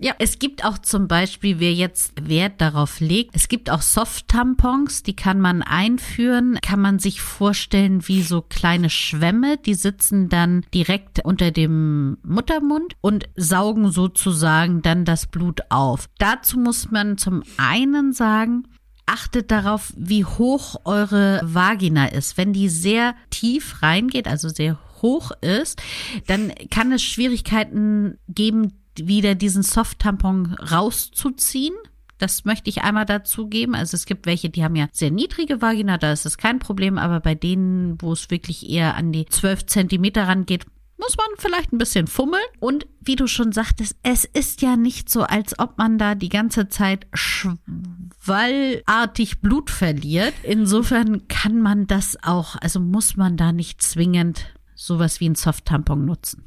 Ja, 0.00 0.12
es 0.18 0.40
gibt 0.40 0.64
auch 0.64 0.78
zum 0.78 1.06
Beispiel, 1.06 1.60
wer 1.60 1.72
jetzt 1.72 2.28
Wert 2.28 2.60
darauf 2.60 2.98
legt, 2.98 3.36
es 3.36 3.46
gibt 3.46 3.70
auch 3.70 3.80
Soft-Tampons, 3.80 5.04
die 5.04 5.14
kann 5.14 5.40
man 5.40 5.62
einführen, 5.62 6.58
kann 6.60 6.80
man 6.80 6.98
sich 6.98 7.20
vorstellen 7.20 8.08
wie 8.08 8.22
so 8.22 8.42
kleine 8.42 8.90
Schwämme, 8.90 9.56
die 9.56 9.74
sitzen 9.74 10.28
dann 10.28 10.66
direkt 10.74 11.24
unter 11.24 11.52
dem 11.52 12.18
Muttermund 12.24 12.96
und 13.02 13.28
saugen 13.36 13.92
sozusagen 13.92 14.82
dann 14.82 15.04
das 15.04 15.26
Blut 15.26 15.60
auf. 15.68 16.08
Dazu 16.18 16.58
muss 16.58 16.90
man 16.90 17.16
zum 17.16 17.44
einen 17.56 18.12
sagen, 18.12 18.64
achtet 19.06 19.52
darauf, 19.52 19.92
wie 19.96 20.24
hoch 20.24 20.74
eure 20.84 21.40
Vagina 21.44 22.06
ist. 22.06 22.36
Wenn 22.36 22.52
die 22.52 22.68
sehr 22.68 23.14
tief 23.30 23.80
reingeht, 23.80 24.26
also 24.26 24.48
sehr 24.48 24.76
hoch 25.02 25.30
ist, 25.40 25.80
dann 26.26 26.52
kann 26.70 26.90
es 26.90 27.02
Schwierigkeiten 27.02 28.18
geben, 28.28 28.72
wieder 28.96 29.34
diesen 29.34 29.62
Soft-Tampon 29.62 30.54
rauszuziehen. 30.54 31.74
Das 32.18 32.44
möchte 32.44 32.70
ich 32.70 32.82
einmal 32.82 33.06
dazu 33.06 33.48
geben. 33.48 33.74
Also 33.74 33.96
es 33.96 34.06
gibt 34.06 34.26
welche, 34.26 34.50
die 34.50 34.62
haben 34.64 34.76
ja 34.76 34.86
sehr 34.92 35.10
niedrige 35.10 35.60
Vagina, 35.60 35.98
da 35.98 36.12
ist 36.12 36.26
es 36.26 36.38
kein 36.38 36.60
Problem, 36.60 36.98
aber 36.98 37.18
bei 37.20 37.34
denen, 37.34 38.00
wo 38.00 38.12
es 38.12 38.30
wirklich 38.30 38.70
eher 38.70 38.94
an 38.94 39.10
die 39.12 39.26
12 39.26 39.66
Zentimeter 39.66 40.28
rangeht, 40.28 40.64
muss 40.96 41.16
man 41.16 41.26
vielleicht 41.38 41.72
ein 41.72 41.78
bisschen 41.78 42.06
fummeln. 42.06 42.44
Und 42.60 42.86
wie 43.00 43.16
du 43.16 43.26
schon 43.26 43.50
sagtest, 43.52 43.96
es 44.02 44.24
ist 44.24 44.62
ja 44.62 44.76
nicht 44.76 45.10
so, 45.10 45.22
als 45.22 45.58
ob 45.58 45.76
man 45.76 45.98
da 45.98 46.14
die 46.14 46.28
ganze 46.28 46.68
Zeit 46.68 47.08
schwallartig 47.12 49.40
Blut 49.40 49.70
verliert. 49.70 50.34
Insofern 50.44 51.26
kann 51.28 51.60
man 51.60 51.88
das 51.88 52.16
auch, 52.22 52.54
also 52.60 52.80
muss 52.80 53.16
man 53.16 53.36
da 53.36 53.52
nicht 53.52 53.82
zwingend 53.82 54.54
sowas 54.74 55.20
wie 55.20 55.28
ein 55.28 55.34
Soft-Tampon 55.34 56.04
nutzen. 56.04 56.44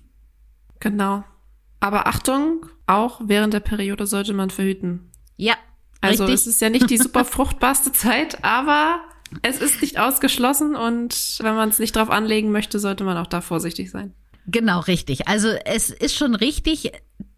Genau. 0.80 1.24
Aber 1.80 2.08
Achtung, 2.08 2.66
auch 2.86 3.22
während 3.24 3.54
der 3.54 3.60
Periode 3.60 4.08
sollte 4.08 4.34
man 4.34 4.50
verhüten. 4.50 5.12
Ja. 5.36 5.56
Also 6.02 6.26
richtig. 6.26 6.42
es 6.42 6.48
ist 6.48 6.62
ja 6.62 6.70
nicht 6.70 6.90
die 6.90 6.98
super 6.98 7.26
fruchtbarste 7.26 7.92
Zeit, 7.92 8.44
aber 8.44 9.02
es 9.42 9.60
ist 9.60 9.82
nicht 9.82 10.00
ausgeschlossen 10.00 10.76
und 10.76 11.38
wenn 11.42 11.56
man 11.56 11.70
es 11.70 11.80
nicht 11.80 11.96
drauf 11.96 12.10
anlegen 12.10 12.52
möchte, 12.52 12.80
sollte 12.80 13.04
man 13.04 13.18
auch 13.18 13.28
da 13.28 13.42
vorsichtig 13.42 13.92
sein. 13.92 14.14
Genau, 14.46 14.80
richtig. 14.80 15.28
Also 15.28 15.50
es 15.50 15.90
ist 15.90 16.16
schon 16.16 16.34
richtig, 16.34 16.94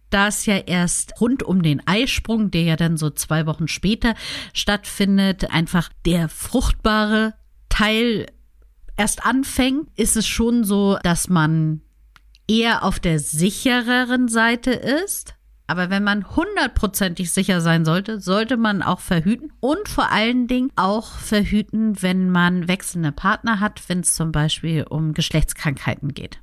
da 0.09 0.27
es 0.27 0.45
ja 0.45 0.57
erst 0.57 1.19
rund 1.19 1.41
um 1.41 1.63
den 1.63 1.85
Eisprung, 1.87 2.51
der 2.51 2.63
ja 2.63 2.75
dann 2.75 2.97
so 2.97 3.09
zwei 3.09 3.45
Wochen 3.45 3.67
später 3.67 4.13
stattfindet, 4.53 5.51
einfach 5.51 5.89
der 6.05 6.29
fruchtbare 6.29 7.33
Teil 7.69 8.27
erst 8.97 9.25
anfängt, 9.25 9.87
ist 9.95 10.17
es 10.17 10.27
schon 10.27 10.63
so, 10.63 10.97
dass 11.01 11.29
man 11.29 11.81
eher 12.49 12.83
auf 12.83 12.99
der 12.99 13.19
sichereren 13.19 14.27
Seite 14.27 14.71
ist. 14.71 15.35
Aber 15.67 15.91
wenn 15.91 16.03
man 16.03 16.35
hundertprozentig 16.35 17.31
sicher 17.31 17.61
sein 17.61 17.85
sollte, 17.85 18.19
sollte 18.19 18.57
man 18.57 18.81
auch 18.81 18.99
verhüten 18.99 19.53
und 19.59 19.87
vor 19.87 20.11
allen 20.11 20.47
Dingen 20.47 20.71
auch 20.75 21.11
verhüten, 21.11 22.01
wenn 22.01 22.31
man 22.31 22.67
wechselnde 22.67 23.11
Partner 23.11 23.59
hat, 23.59 23.87
wenn 23.87 23.99
es 23.99 24.15
zum 24.15 24.31
Beispiel 24.31 24.83
um 24.89 25.13
Geschlechtskrankheiten 25.13 26.15
geht. 26.15 26.39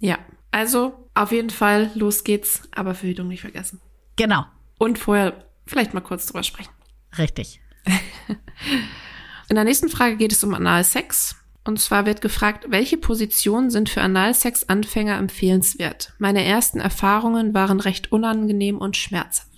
Ja, 0.00 0.18
also 0.50 1.08
auf 1.14 1.32
jeden 1.32 1.48
Fall, 1.48 1.90
los 1.94 2.22
geht's, 2.22 2.68
aber 2.74 2.94
Verhütung 2.94 3.28
nicht 3.28 3.40
vergessen. 3.40 3.80
Genau. 4.16 4.44
Und 4.78 4.98
vorher 4.98 5.46
vielleicht 5.66 5.94
mal 5.94 6.00
kurz 6.00 6.26
drüber 6.26 6.42
sprechen. 6.42 6.72
Richtig. 7.16 7.62
In 9.48 9.54
der 9.54 9.64
nächsten 9.64 9.88
Frage 9.88 10.16
geht 10.16 10.32
es 10.32 10.44
um 10.44 10.52
Analsex. 10.52 11.39
Und 11.64 11.78
zwar 11.78 12.06
wird 12.06 12.20
gefragt, 12.22 12.66
welche 12.68 12.96
Positionen 12.96 13.70
sind 13.70 13.90
für 13.90 14.00
Analsex-Anfänger 14.00 15.18
empfehlenswert? 15.18 16.14
Meine 16.18 16.44
ersten 16.44 16.80
Erfahrungen 16.80 17.52
waren 17.52 17.80
recht 17.80 18.12
unangenehm 18.12 18.78
und 18.78 18.96
schmerzhaft. 18.96 19.50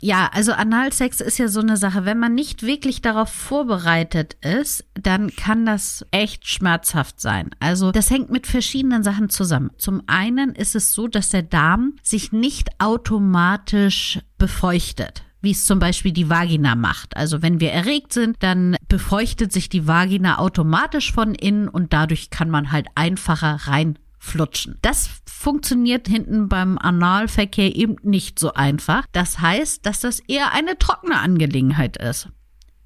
Ja, 0.00 0.30
also 0.32 0.52
Analsex 0.52 1.20
ist 1.22 1.38
ja 1.38 1.48
so 1.48 1.60
eine 1.60 1.78
Sache. 1.78 2.04
Wenn 2.04 2.18
man 2.18 2.34
nicht 2.34 2.62
wirklich 2.62 3.00
darauf 3.00 3.30
vorbereitet 3.30 4.36
ist, 4.42 4.84
dann 4.94 5.34
kann 5.34 5.64
das 5.64 6.04
echt 6.10 6.46
schmerzhaft 6.46 7.20
sein. 7.20 7.50
Also 7.60 7.92
das 7.92 8.10
hängt 8.10 8.30
mit 8.30 8.46
verschiedenen 8.46 9.02
Sachen 9.02 9.30
zusammen. 9.30 9.70
Zum 9.78 10.02
einen 10.06 10.54
ist 10.54 10.76
es 10.76 10.92
so, 10.92 11.08
dass 11.08 11.30
der 11.30 11.42
Darm 11.42 11.96
sich 12.02 12.30
nicht 12.30 12.68
automatisch 12.78 14.20
befeuchtet 14.36 15.25
wie 15.46 15.52
es 15.52 15.64
zum 15.64 15.78
Beispiel 15.78 16.10
die 16.10 16.28
Vagina 16.28 16.74
macht. 16.74 17.16
Also 17.16 17.40
wenn 17.40 17.60
wir 17.60 17.70
erregt 17.70 18.12
sind, 18.12 18.36
dann 18.40 18.76
befeuchtet 18.88 19.52
sich 19.52 19.68
die 19.68 19.86
Vagina 19.86 20.40
automatisch 20.40 21.12
von 21.12 21.36
innen 21.36 21.68
und 21.68 21.92
dadurch 21.92 22.30
kann 22.30 22.50
man 22.50 22.72
halt 22.72 22.88
einfacher 22.96 23.68
reinflutschen. 23.68 24.76
Das 24.82 25.08
funktioniert 25.24 26.08
hinten 26.08 26.48
beim 26.48 26.78
Analverkehr 26.78 27.76
eben 27.76 27.94
nicht 28.02 28.40
so 28.40 28.54
einfach. 28.54 29.06
Das 29.12 29.38
heißt, 29.38 29.86
dass 29.86 30.00
das 30.00 30.18
eher 30.18 30.52
eine 30.52 30.78
trockene 30.78 31.20
Angelegenheit 31.20 31.96
ist. 31.96 32.28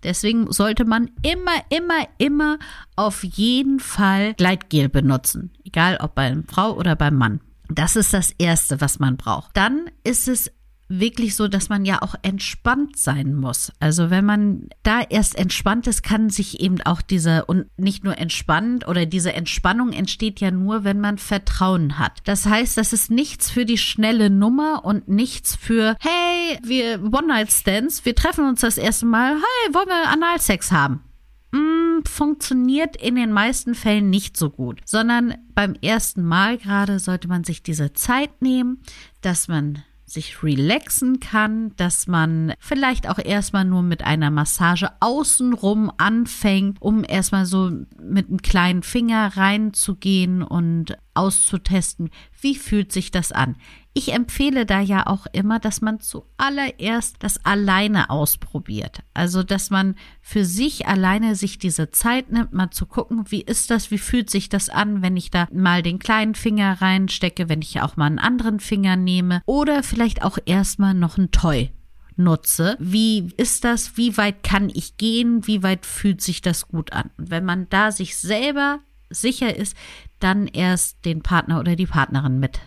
Deswegen 0.02 0.52
sollte 0.52 0.84
man 0.84 1.10
immer, 1.22 1.64
immer, 1.70 2.06
immer 2.18 2.58
auf 2.94 3.24
jeden 3.24 3.80
Fall 3.80 4.34
Gleitgel 4.34 4.90
benutzen. 4.90 5.54
Egal 5.64 5.96
ob 5.98 6.14
bei 6.14 6.24
einer 6.24 6.42
Frau 6.46 6.74
oder 6.74 6.94
beim 6.94 7.16
Mann. 7.16 7.40
Das 7.70 7.96
ist 7.96 8.12
das 8.12 8.32
Erste, 8.36 8.82
was 8.82 8.98
man 8.98 9.16
braucht. 9.16 9.56
Dann 9.56 9.86
ist 10.04 10.28
es 10.28 10.52
wirklich 10.90 11.37
so, 11.37 11.49
dass 11.49 11.68
man 11.68 11.85
ja 11.85 12.02
auch 12.02 12.16
entspannt 12.23 12.99
sein 12.99 13.35
muss. 13.35 13.73
Also 13.78 14.11
wenn 14.11 14.25
man 14.25 14.68
da 14.82 15.00
erst 15.00 15.38
entspannt 15.38 15.87
ist, 15.87 16.02
kann 16.02 16.30
sich 16.30 16.61
eben 16.61 16.80
auch 16.82 17.00
diese 17.00 17.44
und 17.44 17.66
nicht 17.78 18.02
nur 18.02 18.18
entspannt 18.18 18.87
oder 18.88 19.06
diese 19.06 19.32
Entspannung 19.32 19.92
entsteht 19.92 20.40
ja 20.40 20.50
nur, 20.50 20.85
wenn 20.85 21.00
man 21.00 21.16
Vertrauen 21.16 21.99
hat. 21.99 22.18
Das 22.25 22.44
heißt, 22.44 22.76
das 22.76 22.92
ist 22.92 23.11
nichts 23.11 23.50
für 23.50 23.64
die 23.64 23.78
schnelle 23.78 24.30
Nummer 24.30 24.85
und 24.85 25.09
nichts 25.09 25.54
für, 25.54 25.97
hey, 26.00 26.59
wir 26.64 27.00
One-Night-Stands, 27.02 28.04
wir 28.04 28.16
treffen 28.16 28.49
uns 28.49 28.61
das 28.61 28.76
erste 28.76 29.06
Mal, 29.06 29.35
hey, 29.35 29.75
wollen 29.75 29.88
wir 29.88 30.09
Analsex 30.09 30.73
haben? 30.73 31.04
Mm, 31.52 32.04
funktioniert 32.04 32.97
in 32.97 33.14
den 33.14 33.32
meisten 33.32 33.75
Fällen 33.75 34.11
nicht 34.11 34.37
so 34.37 34.50
gut, 34.50 34.80
sondern 34.85 35.35
beim 35.54 35.75
ersten 35.82 36.25
Mal 36.25 36.59
gerade 36.59 36.99
sollte 36.99 37.28
man 37.28 37.44
sich 37.44 37.62
diese 37.62 37.92
Zeit 37.92 38.42
nehmen, 38.42 38.82
dass 39.20 39.47
man 39.47 39.82
sich 40.10 40.42
relaxen 40.42 41.20
kann, 41.20 41.74
dass 41.76 42.06
man 42.06 42.54
vielleicht 42.58 43.08
auch 43.08 43.18
erstmal 43.18 43.64
nur 43.64 43.82
mit 43.82 44.02
einer 44.02 44.30
Massage 44.30 44.90
außenrum 45.00 45.92
anfängt, 45.98 46.80
um 46.80 47.04
erstmal 47.04 47.46
so 47.46 47.70
mit 48.02 48.28
einem 48.28 48.42
kleinen 48.42 48.82
Finger 48.82 49.36
reinzugehen 49.36 50.42
und 50.42 50.96
auszutesten, 51.14 52.10
wie 52.42 52.54
fühlt 52.54 52.92
sich 52.92 53.11
das 53.11 53.32
an. 53.32 53.56
Ich 53.92 54.12
empfehle 54.12 54.66
da 54.66 54.80
ja 54.80 55.06
auch 55.06 55.26
immer, 55.32 55.59
dass 55.59 55.80
man 55.80 55.99
zuallererst 55.99 57.16
das 57.18 57.44
alleine 57.44 58.09
ausprobiert. 58.09 59.00
Also, 59.14 59.42
dass 59.42 59.70
man 59.70 59.97
für 60.20 60.44
sich 60.44 60.87
alleine 60.87 61.35
sich 61.35 61.59
diese 61.59 61.90
Zeit 61.90 62.30
nimmt, 62.30 62.52
mal 62.52 62.70
zu 62.70 62.87
gucken, 62.87 63.25
wie 63.30 63.40
ist 63.40 63.70
das, 63.70 63.90
wie 63.90 63.99
fühlt 63.99 64.30
sich 64.30 64.49
das 64.49 64.68
an, 64.68 65.02
wenn 65.02 65.16
ich 65.16 65.30
da 65.30 65.49
mal 65.52 65.82
den 65.82 65.99
kleinen 65.99 66.37
Finger 66.37 66.80
reinstecke, 66.80 67.49
wenn 67.49 67.62
ich 67.62 67.80
auch 67.80 67.97
mal 67.97 68.06
einen 68.06 68.20
anderen 68.20 68.61
Finger 68.61 68.94
nehme 68.94 69.42
oder 69.44 69.82
vielleicht 69.82 70.23
auch 70.23 70.38
erstmal 70.47 70.94
noch 70.94 71.18
ein 71.18 71.32
Toy 71.32 71.73
nutze. 72.20 72.76
Wie 72.78 73.32
ist 73.37 73.64
das? 73.64 73.97
Wie 73.97 74.16
weit 74.16 74.44
kann 74.44 74.70
ich 74.73 74.97
gehen? 74.99 75.47
Wie 75.47 75.64
weit 75.64 75.85
fühlt 75.85 76.20
sich 76.20 76.42
das 76.42 76.68
gut 76.68 76.92
an? 76.92 77.11
Und 77.18 77.30
wenn 77.30 77.44
man 77.44 77.68
da 77.70 77.90
sich 77.90 78.16
selber 78.16 78.78
sicher 79.09 79.56
ist, 79.56 79.76
dann 80.20 80.46
erst 80.46 81.04
den 81.04 81.22
Partner 81.22 81.60
oder 81.60 81.76
die 81.76 81.86
Partnerin 81.86 82.38
mit 82.38 82.60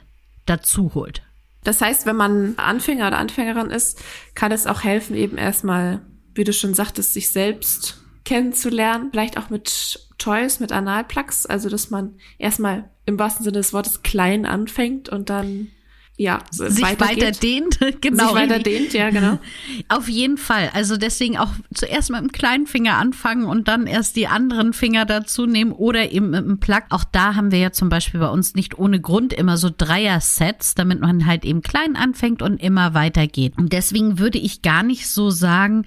dazu 0.45 0.93
holt. 0.93 1.21
Das 1.63 1.81
heißt, 1.81 2.05
wenn 2.05 2.15
man 2.15 2.55
Anfänger 2.57 3.07
oder 3.07 3.17
Anfängerin 3.17 3.69
ist, 3.69 4.01
kann 4.35 4.51
es 4.51 4.67
auch 4.67 4.83
helfen, 4.83 5.15
eben 5.15 5.37
erstmal, 5.37 6.01
wie 6.35 6.43
du 6.43 6.51
schon 6.51 6.73
sagtest, 6.73 7.13
sich 7.13 7.31
selbst 7.31 8.01
kennenzulernen, 8.25 9.09
vielleicht 9.11 9.37
auch 9.37 9.49
mit 9.49 10.07
Toys, 10.17 10.59
mit 10.59 10.71
Analplugs, 10.71 11.45
also 11.45 11.69
dass 11.69 11.89
man 11.89 12.15
erstmal 12.37 12.89
im 13.05 13.19
wahrsten 13.19 13.43
Sinne 13.43 13.57
des 13.57 13.73
Wortes 13.73 14.03
klein 14.03 14.45
anfängt 14.45 15.09
und 15.09 15.29
dann 15.29 15.69
ja, 16.15 16.41
sich 16.51 16.83
weiter 16.83 17.31
dehnt, 17.31 17.79
genau. 18.01 18.27
Sich 18.27 18.35
weiter 18.35 18.59
dehnt, 18.59 18.93
ja, 18.93 19.09
genau. 19.09 19.39
Auf 19.89 20.07
jeden 20.07 20.37
Fall. 20.37 20.69
Also 20.73 20.95
deswegen 20.95 21.37
auch 21.37 21.49
zuerst 21.73 22.11
mit 22.11 22.19
dem 22.19 22.31
kleinen 22.31 22.67
Finger 22.67 22.97
anfangen 22.97 23.45
und 23.45 23.67
dann 23.67 23.87
erst 23.87 24.15
die 24.15 24.27
anderen 24.27 24.73
Finger 24.73 25.05
dazu 25.05 25.47
nehmen 25.47 25.71
oder 25.71 26.11
eben 26.11 26.29
mit 26.29 26.45
dem 26.45 26.59
Plug. 26.59 26.83
Auch 26.91 27.03
da 27.03 27.33
haben 27.33 27.51
wir 27.51 27.57
ja 27.57 27.71
zum 27.71 27.89
Beispiel 27.89 28.19
bei 28.19 28.29
uns 28.29 28.53
nicht 28.53 28.77
ohne 28.77 29.01
Grund 29.01 29.33
immer 29.33 29.57
so 29.57 29.71
Dreier-Sets, 29.75 30.75
damit 30.75 30.99
man 31.01 31.25
halt 31.25 31.45
eben 31.45 31.63
klein 31.63 31.95
anfängt 31.95 32.43
und 32.43 32.61
immer 32.61 32.93
weiter 32.93 33.25
geht. 33.25 33.57
Und 33.57 33.73
deswegen 33.73 34.19
würde 34.19 34.37
ich 34.37 34.61
gar 34.61 34.83
nicht 34.83 35.09
so 35.09 35.31
sagen, 35.31 35.85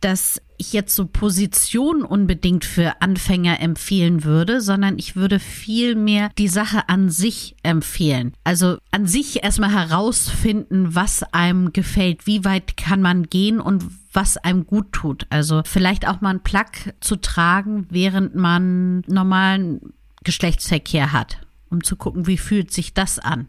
dass 0.00 0.40
ich 0.58 0.72
jetzt 0.72 0.94
so 0.94 1.06
Position 1.06 2.02
unbedingt 2.02 2.64
für 2.64 3.00
Anfänger 3.00 3.60
empfehlen 3.60 4.24
würde, 4.24 4.60
sondern 4.60 4.98
ich 4.98 5.16
würde 5.16 5.38
viel 5.38 5.94
mehr 5.94 6.30
die 6.38 6.48
Sache 6.48 6.88
an 6.88 7.10
sich 7.10 7.56
empfehlen. 7.62 8.32
Also 8.44 8.78
an 8.90 9.06
sich 9.06 9.42
erstmal 9.44 9.72
herausfinden, 9.72 10.94
was 10.94 11.22
einem 11.32 11.72
gefällt, 11.72 12.26
wie 12.26 12.44
weit 12.44 12.76
kann 12.76 13.02
man 13.02 13.24
gehen 13.24 13.60
und 13.60 13.84
was 14.12 14.36
einem 14.36 14.66
gut 14.66 14.92
tut. 14.92 15.26
Also 15.30 15.62
vielleicht 15.64 16.08
auch 16.08 16.20
mal 16.20 16.30
einen 16.30 16.42
Plug 16.42 16.92
zu 17.00 17.16
tragen, 17.16 17.86
während 17.90 18.34
man 18.34 19.02
normalen 19.06 19.92
Geschlechtsverkehr 20.24 21.12
hat, 21.12 21.38
um 21.70 21.84
zu 21.84 21.96
gucken, 21.96 22.26
wie 22.26 22.38
fühlt 22.38 22.72
sich 22.72 22.94
das 22.94 23.18
an. 23.18 23.48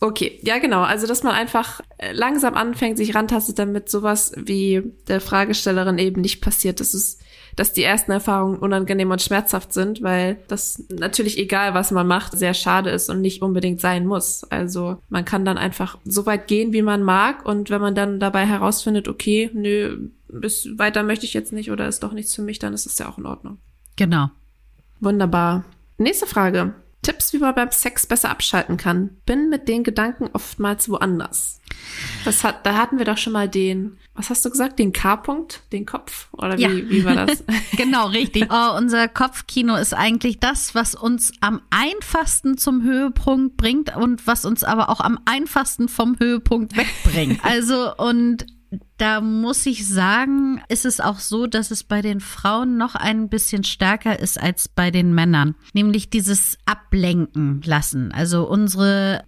Okay, 0.00 0.38
ja 0.42 0.58
genau. 0.58 0.82
Also 0.82 1.06
dass 1.06 1.24
man 1.24 1.34
einfach 1.34 1.80
äh, 1.98 2.12
langsam 2.12 2.54
anfängt, 2.54 2.98
sich 2.98 3.14
rantastet, 3.14 3.58
damit 3.58 3.88
sowas 3.88 4.32
wie 4.36 4.82
der 5.08 5.20
Fragestellerin 5.20 5.98
eben 5.98 6.20
nicht 6.20 6.40
passiert. 6.40 6.78
Das 6.78 6.94
ist, 6.94 7.20
dass 7.56 7.72
die 7.72 7.82
ersten 7.82 8.12
Erfahrungen 8.12 8.58
unangenehm 8.58 9.10
und 9.10 9.20
schmerzhaft 9.20 9.72
sind, 9.72 10.00
weil 10.02 10.38
das 10.46 10.84
natürlich 10.88 11.36
egal, 11.36 11.74
was 11.74 11.90
man 11.90 12.06
macht, 12.06 12.38
sehr 12.38 12.54
schade 12.54 12.90
ist 12.90 13.10
und 13.10 13.20
nicht 13.20 13.42
unbedingt 13.42 13.80
sein 13.80 14.06
muss. 14.06 14.44
Also 14.44 14.98
man 15.08 15.24
kann 15.24 15.44
dann 15.44 15.58
einfach 15.58 15.98
so 16.04 16.26
weit 16.26 16.46
gehen, 16.46 16.72
wie 16.72 16.82
man 16.82 17.02
mag 17.02 17.44
und 17.44 17.68
wenn 17.68 17.80
man 17.80 17.96
dann 17.96 18.20
dabei 18.20 18.46
herausfindet, 18.46 19.08
okay, 19.08 19.50
nö, 19.52 20.10
bis 20.28 20.68
weiter 20.76 21.02
möchte 21.02 21.26
ich 21.26 21.34
jetzt 21.34 21.52
nicht 21.52 21.72
oder 21.72 21.88
ist 21.88 22.04
doch 22.04 22.12
nichts 22.12 22.34
für 22.36 22.42
mich, 22.42 22.60
dann 22.60 22.72
ist 22.72 22.86
es 22.86 22.98
ja 22.98 23.08
auch 23.08 23.18
in 23.18 23.26
Ordnung. 23.26 23.58
Genau. 23.96 24.30
Wunderbar. 25.00 25.64
Nächste 25.96 26.26
Frage. 26.26 26.74
Tipps, 27.02 27.32
wie 27.32 27.38
man 27.38 27.54
beim 27.54 27.70
Sex 27.70 28.06
besser 28.06 28.30
abschalten 28.30 28.76
kann. 28.76 29.10
Bin 29.24 29.48
mit 29.48 29.68
den 29.68 29.84
Gedanken 29.84 30.28
oftmals 30.32 30.88
woanders. 30.88 31.60
Das 32.24 32.44
hat, 32.44 32.66
da 32.66 32.74
hatten 32.76 32.98
wir 32.98 33.04
doch 33.04 33.18
schon 33.18 33.32
mal 33.32 33.48
den, 33.48 33.98
was 34.14 34.30
hast 34.30 34.44
du 34.44 34.50
gesagt, 34.50 34.78
den 34.78 34.92
K-Punkt, 34.92 35.62
den 35.72 35.86
Kopf? 35.86 36.28
Oder 36.32 36.58
wie, 36.58 36.62
ja. 36.62 36.70
wie 36.70 37.04
war 37.04 37.14
das? 37.26 37.44
genau, 37.76 38.08
richtig. 38.08 38.48
Oh, 38.58 38.76
unser 38.76 39.08
Kopfkino 39.08 39.76
ist 39.76 39.94
eigentlich 39.94 40.40
das, 40.40 40.74
was 40.74 40.94
uns 40.94 41.32
am 41.40 41.60
einfachsten 41.70 42.56
zum 42.56 42.82
Höhepunkt 42.82 43.56
bringt 43.56 43.94
und 43.94 44.26
was 44.26 44.44
uns 44.44 44.64
aber 44.64 44.88
auch 44.88 45.00
am 45.00 45.20
einfachsten 45.26 45.88
vom 45.88 46.18
Höhepunkt 46.18 46.76
wegbringt. 46.76 47.40
Also, 47.48 47.94
und 47.96 48.46
da 48.98 49.20
muss 49.20 49.64
ich 49.66 49.86
sagen, 49.86 50.60
ist 50.68 50.84
es 50.84 51.00
auch 51.00 51.18
so, 51.18 51.46
dass 51.46 51.70
es 51.70 51.84
bei 51.84 52.02
den 52.02 52.20
Frauen 52.20 52.76
noch 52.76 52.94
ein 52.94 53.28
bisschen 53.28 53.64
stärker 53.64 54.18
ist 54.18 54.40
als 54.40 54.68
bei 54.68 54.90
den 54.90 55.14
Männern. 55.14 55.54
Nämlich 55.72 56.10
dieses 56.10 56.58
Ablenken 56.66 57.62
lassen. 57.64 58.12
Also 58.12 58.48
unsere 58.48 59.24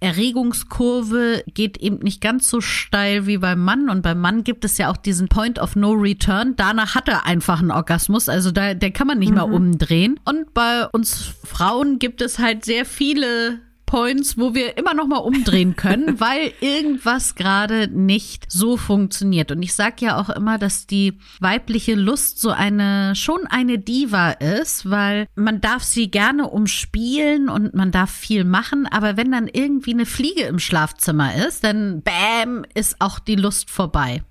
Erregungskurve 0.00 1.44
geht 1.46 1.76
eben 1.76 1.98
nicht 1.98 2.22
ganz 2.22 2.48
so 2.48 2.60
steil 2.60 3.26
wie 3.26 3.36
beim 3.36 3.60
Mann. 3.60 3.90
Und 3.90 4.02
beim 4.02 4.18
Mann 4.18 4.44
gibt 4.44 4.64
es 4.64 4.78
ja 4.78 4.90
auch 4.90 4.96
diesen 4.96 5.28
Point 5.28 5.58
of 5.58 5.76
No 5.76 5.92
Return. 5.92 6.54
Danach 6.56 6.94
hat 6.94 7.08
er 7.08 7.26
einfach 7.26 7.60
einen 7.60 7.70
Orgasmus. 7.70 8.28
Also 8.28 8.50
da, 8.50 8.74
der 8.74 8.90
kann 8.90 9.06
man 9.06 9.18
nicht 9.18 9.30
mhm. 9.30 9.34
mehr 9.36 9.48
umdrehen. 9.48 10.18
Und 10.24 10.54
bei 10.54 10.86
uns 10.88 11.34
Frauen 11.44 11.98
gibt 11.98 12.22
es 12.22 12.38
halt 12.38 12.64
sehr 12.64 12.86
viele 12.86 13.60
Checkpoints, 13.90 14.38
wo 14.38 14.54
wir 14.54 14.76
immer 14.76 14.94
noch 14.94 15.06
mal 15.06 15.18
umdrehen 15.18 15.76
können, 15.76 16.20
weil 16.20 16.52
irgendwas 16.60 17.34
gerade 17.34 17.88
nicht 17.88 18.50
so 18.50 18.76
funktioniert. 18.76 19.50
Und 19.50 19.62
ich 19.62 19.74
sag 19.74 20.00
ja 20.00 20.18
auch 20.20 20.30
immer, 20.30 20.58
dass 20.58 20.86
die 20.86 21.18
weibliche 21.40 21.94
Lust 21.94 22.40
so 22.40 22.50
eine 22.50 23.14
schon 23.14 23.46
eine 23.48 23.78
Diva 23.78 24.30
ist, 24.32 24.88
weil 24.88 25.26
man 25.34 25.60
darf 25.60 25.82
sie 25.82 26.10
gerne 26.10 26.48
umspielen 26.48 27.48
und 27.48 27.74
man 27.74 27.90
darf 27.90 28.10
viel 28.10 28.44
machen, 28.44 28.86
aber 28.86 29.16
wenn 29.16 29.32
dann 29.32 29.48
irgendwie 29.48 29.92
eine 29.92 30.06
Fliege 30.06 30.42
im 30.42 30.58
Schlafzimmer 30.58 31.34
ist, 31.46 31.64
dann 31.64 32.02
bam 32.02 32.64
ist 32.74 32.96
auch 33.00 33.18
die 33.18 33.36
Lust 33.36 33.70
vorbei. 33.70 34.22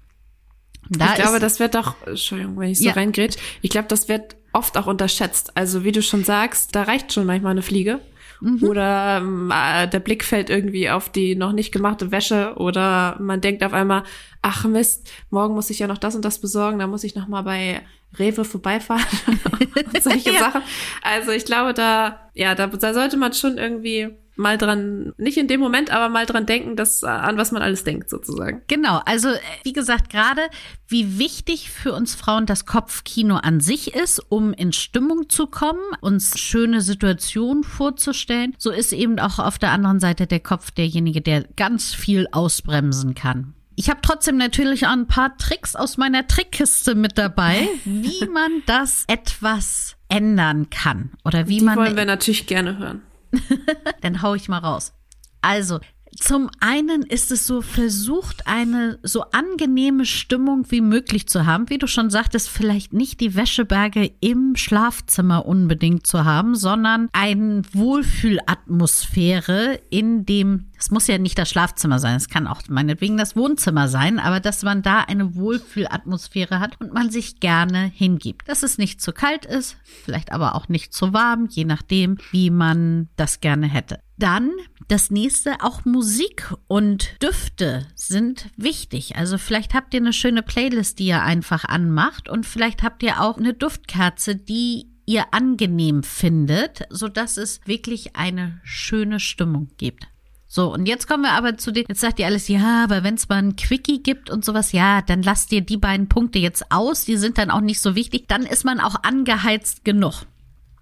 Da 0.90 1.10
ich 1.10 1.16
glaube, 1.16 1.40
das 1.40 1.60
wird 1.60 1.76
doch, 1.76 1.96
Entschuldigung, 2.06 2.58
wenn 2.58 2.72
ich 2.72 2.80
so 2.80 2.86
ja. 2.86 2.94
reingrätsch, 2.94 3.38
ich 3.62 3.70
glaube, 3.70 3.88
das 3.88 4.08
wird 4.08 4.36
oft 4.54 4.76
auch 4.78 4.88
unterschätzt. 4.88 5.56
Also 5.56 5.84
wie 5.84 5.92
du 5.92 6.02
schon 6.02 6.24
sagst, 6.24 6.76
da 6.76 6.84
reicht 6.84 7.14
schon 7.14 7.26
manchmal 7.26 7.52
eine 7.52 7.62
Fliege. 7.62 8.00
Mhm. 8.42 8.64
Oder 8.64 9.22
äh, 9.52 9.88
der 9.88 10.00
Blick 10.00 10.24
fällt 10.24 10.50
irgendwie 10.50 10.90
auf 10.90 11.10
die 11.10 11.36
noch 11.36 11.52
nicht 11.52 11.72
gemachte 11.72 12.12
Wäsche 12.12 12.54
oder 12.56 13.18
man 13.20 13.42
denkt 13.42 13.64
auf 13.64 13.74
einmal, 13.74 14.04
ach 14.42 14.66
Mist, 14.66 15.12
morgen 15.30 15.56
muss 15.56 15.70
ich 15.70 15.80
ja 15.80 15.88
noch 15.88 15.98
das 15.98 16.16
und 16.16 16.24
das 16.24 16.40
besorgen, 16.40 16.80
da 16.80 16.88
muss 16.88 17.04
ich 17.04 17.16
noch 17.16 17.28
mal 17.28 17.42
bei 17.42 17.82
Rewe 18.18 18.46
vorbeifahren 18.46 19.06
solche 20.02 20.32
ja. 20.34 20.40
Sachen. 20.40 20.62
Also 21.02 21.32
ich 21.32 21.46
glaube, 21.46 21.74
da 21.74 22.30
ja, 22.34 22.56
da, 22.56 22.68
da 22.68 22.94
sollte 22.94 23.18
man 23.18 23.34
schon 23.34 23.58
irgendwie 23.58 24.10
mal 24.40 24.58
dran, 24.58 25.14
nicht 25.18 25.38
in 25.38 25.48
dem 25.48 25.60
Moment, 25.60 25.92
aber 25.92 26.10
mal 26.10 26.26
dran 26.26 26.46
denken, 26.46 26.76
dass, 26.76 27.04
äh, 27.04 27.08
an 27.08 27.38
was 27.38 27.52
man 27.52 27.62
alles 27.62 27.84
denkt, 27.84 28.10
sozusagen. 28.10 28.62
Genau, 28.68 29.02
also 29.06 29.30
äh, 29.30 29.40
wie 29.64 29.74
gesagt, 29.74 30.10
gerade 30.10 30.42
wie 30.88 31.20
wichtig 31.20 31.70
für 31.70 31.94
uns 31.94 32.16
Frauen 32.16 32.46
das 32.46 32.66
Kopfkino 32.66 33.36
an 33.36 33.60
sich 33.60 33.94
ist, 33.94 34.20
um 34.30 34.54
in 34.54 34.72
Stimmung 34.72 35.30
zu 35.30 35.48
kommen, 35.48 35.82
uns 36.00 36.40
schöne 36.40 36.82
Situationen 36.82 37.64
vorzustellen, 37.64 38.56
so 38.58 38.72
ist 38.72 38.94
eben 38.94 39.20
auch 39.20 39.40
auf 39.40 39.60
der 39.60 39.72
anderen 39.72 40.00
Seite 40.00 40.26
der 40.26 40.40
Kopf 40.40 40.72
derjenige, 40.72 41.22
der 41.22 41.44
ganz 41.58 41.94
viel 41.94 42.28
ausbremsen 42.32 43.16
kann. 43.16 43.54
Ich 43.76 43.90
habe 43.90 44.00
trotzdem 44.02 44.38
natürlich 44.38 44.88
auch 44.88 44.92
ein 44.92 45.08
paar 45.08 45.38
Tricks 45.38 45.76
aus 45.76 45.98
meiner 45.98 46.28
Trickkiste 46.28 46.96
mit 46.96 47.18
dabei, 47.18 47.68
wie 47.84 48.26
man 48.26 48.64
das 48.66 49.04
etwas 49.08 49.96
ändern 50.08 50.70
kann 50.70 51.12
oder 51.26 51.48
wie 51.48 51.60
Die 51.60 51.66
man 51.66 51.78
wollen 51.78 51.98
wir 51.98 52.06
natürlich 52.06 52.48
gerne 52.48 52.78
hören. 52.78 53.02
Dann 54.02 54.22
hau 54.22 54.36
ich 54.36 54.50
mal 54.50 54.60
raus. 54.60 54.94
Also, 55.42 55.80
zum 56.18 56.50
einen 56.60 57.04
ist 57.04 57.32
es 57.32 57.48
so 57.48 57.62
versucht, 57.62 58.48
eine 58.48 59.00
so 59.04 59.24
angenehme 59.32 60.06
Stimmung 60.06 60.66
wie 60.70 60.82
möglich 60.82 61.28
zu 61.28 61.46
haben. 61.46 61.70
Wie 61.70 61.78
du 61.78 61.88
schon 61.88 62.10
sagtest, 62.10 62.50
vielleicht 62.50 62.94
nicht 62.94 63.20
die 63.20 63.36
Wäscheberge 63.36 64.12
im 64.20 64.56
Schlafzimmer 64.56 65.46
unbedingt 65.46 66.08
zu 66.08 66.26
haben, 66.26 66.56
sondern 66.56 67.10
eine 67.14 67.62
Wohlfühlatmosphäre 67.74 69.80
in 69.90 70.26
dem, 70.26 70.68
es 70.78 70.92
muss 70.92 71.08
ja 71.08 71.18
nicht 71.18 71.38
das 71.38 71.50
Schlafzimmer 71.50 72.00
sein, 72.00 72.16
es 72.16 72.30
kann 72.30 72.48
auch 72.48 72.62
meinetwegen 72.70 73.18
das 73.18 73.36
Wohnzimmer 73.36 73.88
sein, 73.88 74.20
aber 74.20 74.40
dass 74.40 74.64
man 74.64 74.82
da 74.82 75.02
eine 75.02 75.36
Wohlfühlatmosphäre 75.36 76.60
hat 76.60 76.80
und 76.82 76.94
man 76.94 77.12
sich 77.12 77.40
gerne 77.40 77.84
hingibt. 77.84 78.48
Dass 78.48 78.64
es 78.64 78.78
nicht 78.78 79.02
zu 79.02 79.14
kalt 79.14 79.46
ist, 79.46 79.78
vielleicht 79.84 80.32
aber 80.32 80.56
auch 80.56 80.70
nicht 80.70 80.94
zu 80.94 81.14
warm, 81.14 81.48
je 81.50 81.66
nachdem, 81.66 82.18
wie 82.32 82.50
man 82.50 83.10
das 83.16 83.42
gerne 83.42 83.68
hätte. 83.68 84.00
Dann 84.18 84.52
das 84.90 85.12
nächste, 85.12 85.62
auch 85.62 85.86
Musik 85.86 86.52
und 86.68 87.16
Düfte 87.22 87.88
sind 87.96 88.50
wichtig. 88.58 89.16
Also 89.16 89.38
vielleicht 89.38 89.74
habt 89.74 89.94
ihr 89.94 90.02
eine 90.02 90.14
schöne 90.14 90.42
Playlist, 90.42 91.00
die 91.00 91.06
ihr 91.06 91.22
einfach 91.22 91.64
anmacht 91.64 92.28
und 92.28 92.46
vielleicht 92.46 92.84
habt 92.84 93.04
ihr 93.04 93.22
auch 93.22 93.38
eine 93.38 93.54
Duftkerze, 93.54 94.36
die 94.36 94.88
ihr 95.06 95.34
angenehm 95.34 96.04
findet, 96.04 96.88
so 96.90 97.08
dass 97.08 97.38
es 97.38 97.62
wirklich 97.66 98.16
eine 98.16 98.60
schöne 98.64 99.20
Stimmung 99.20 99.70
gibt. 99.78 100.08
So, 100.52 100.74
und 100.74 100.88
jetzt 100.88 101.08
kommen 101.08 101.24
wir 101.24 101.34
aber 101.34 101.58
zu 101.58 101.72
den, 101.72 101.86
jetzt 101.88 102.02
sagt 102.02 102.18
ihr 102.18 102.26
alles, 102.26 102.48
ja, 102.48 102.84
aber 102.84 103.04
wenn 103.04 103.14
es 103.14 103.30
mal 103.30 103.38
ein 103.38 103.56
Quickie 103.56 104.02
gibt 104.02 104.32
und 104.32 104.44
sowas, 104.44 104.72
ja, 104.72 105.04
dann 105.04 105.22
lasst 105.22 105.52
ihr 105.52 105.62
die 105.62 105.78
beiden 105.78 106.10
Punkte 106.10 106.40
jetzt 106.40 106.72
aus, 106.72 107.06
die 107.06 107.18
sind 107.18 107.38
dann 107.38 107.52
auch 107.52 107.62
nicht 107.62 107.80
so 107.80 107.94
wichtig, 107.94 108.28
dann 108.28 108.44
ist 108.44 108.66
man 108.66 108.80
auch 108.80 109.04
angeheizt 109.04 109.86
genug. 109.86 110.24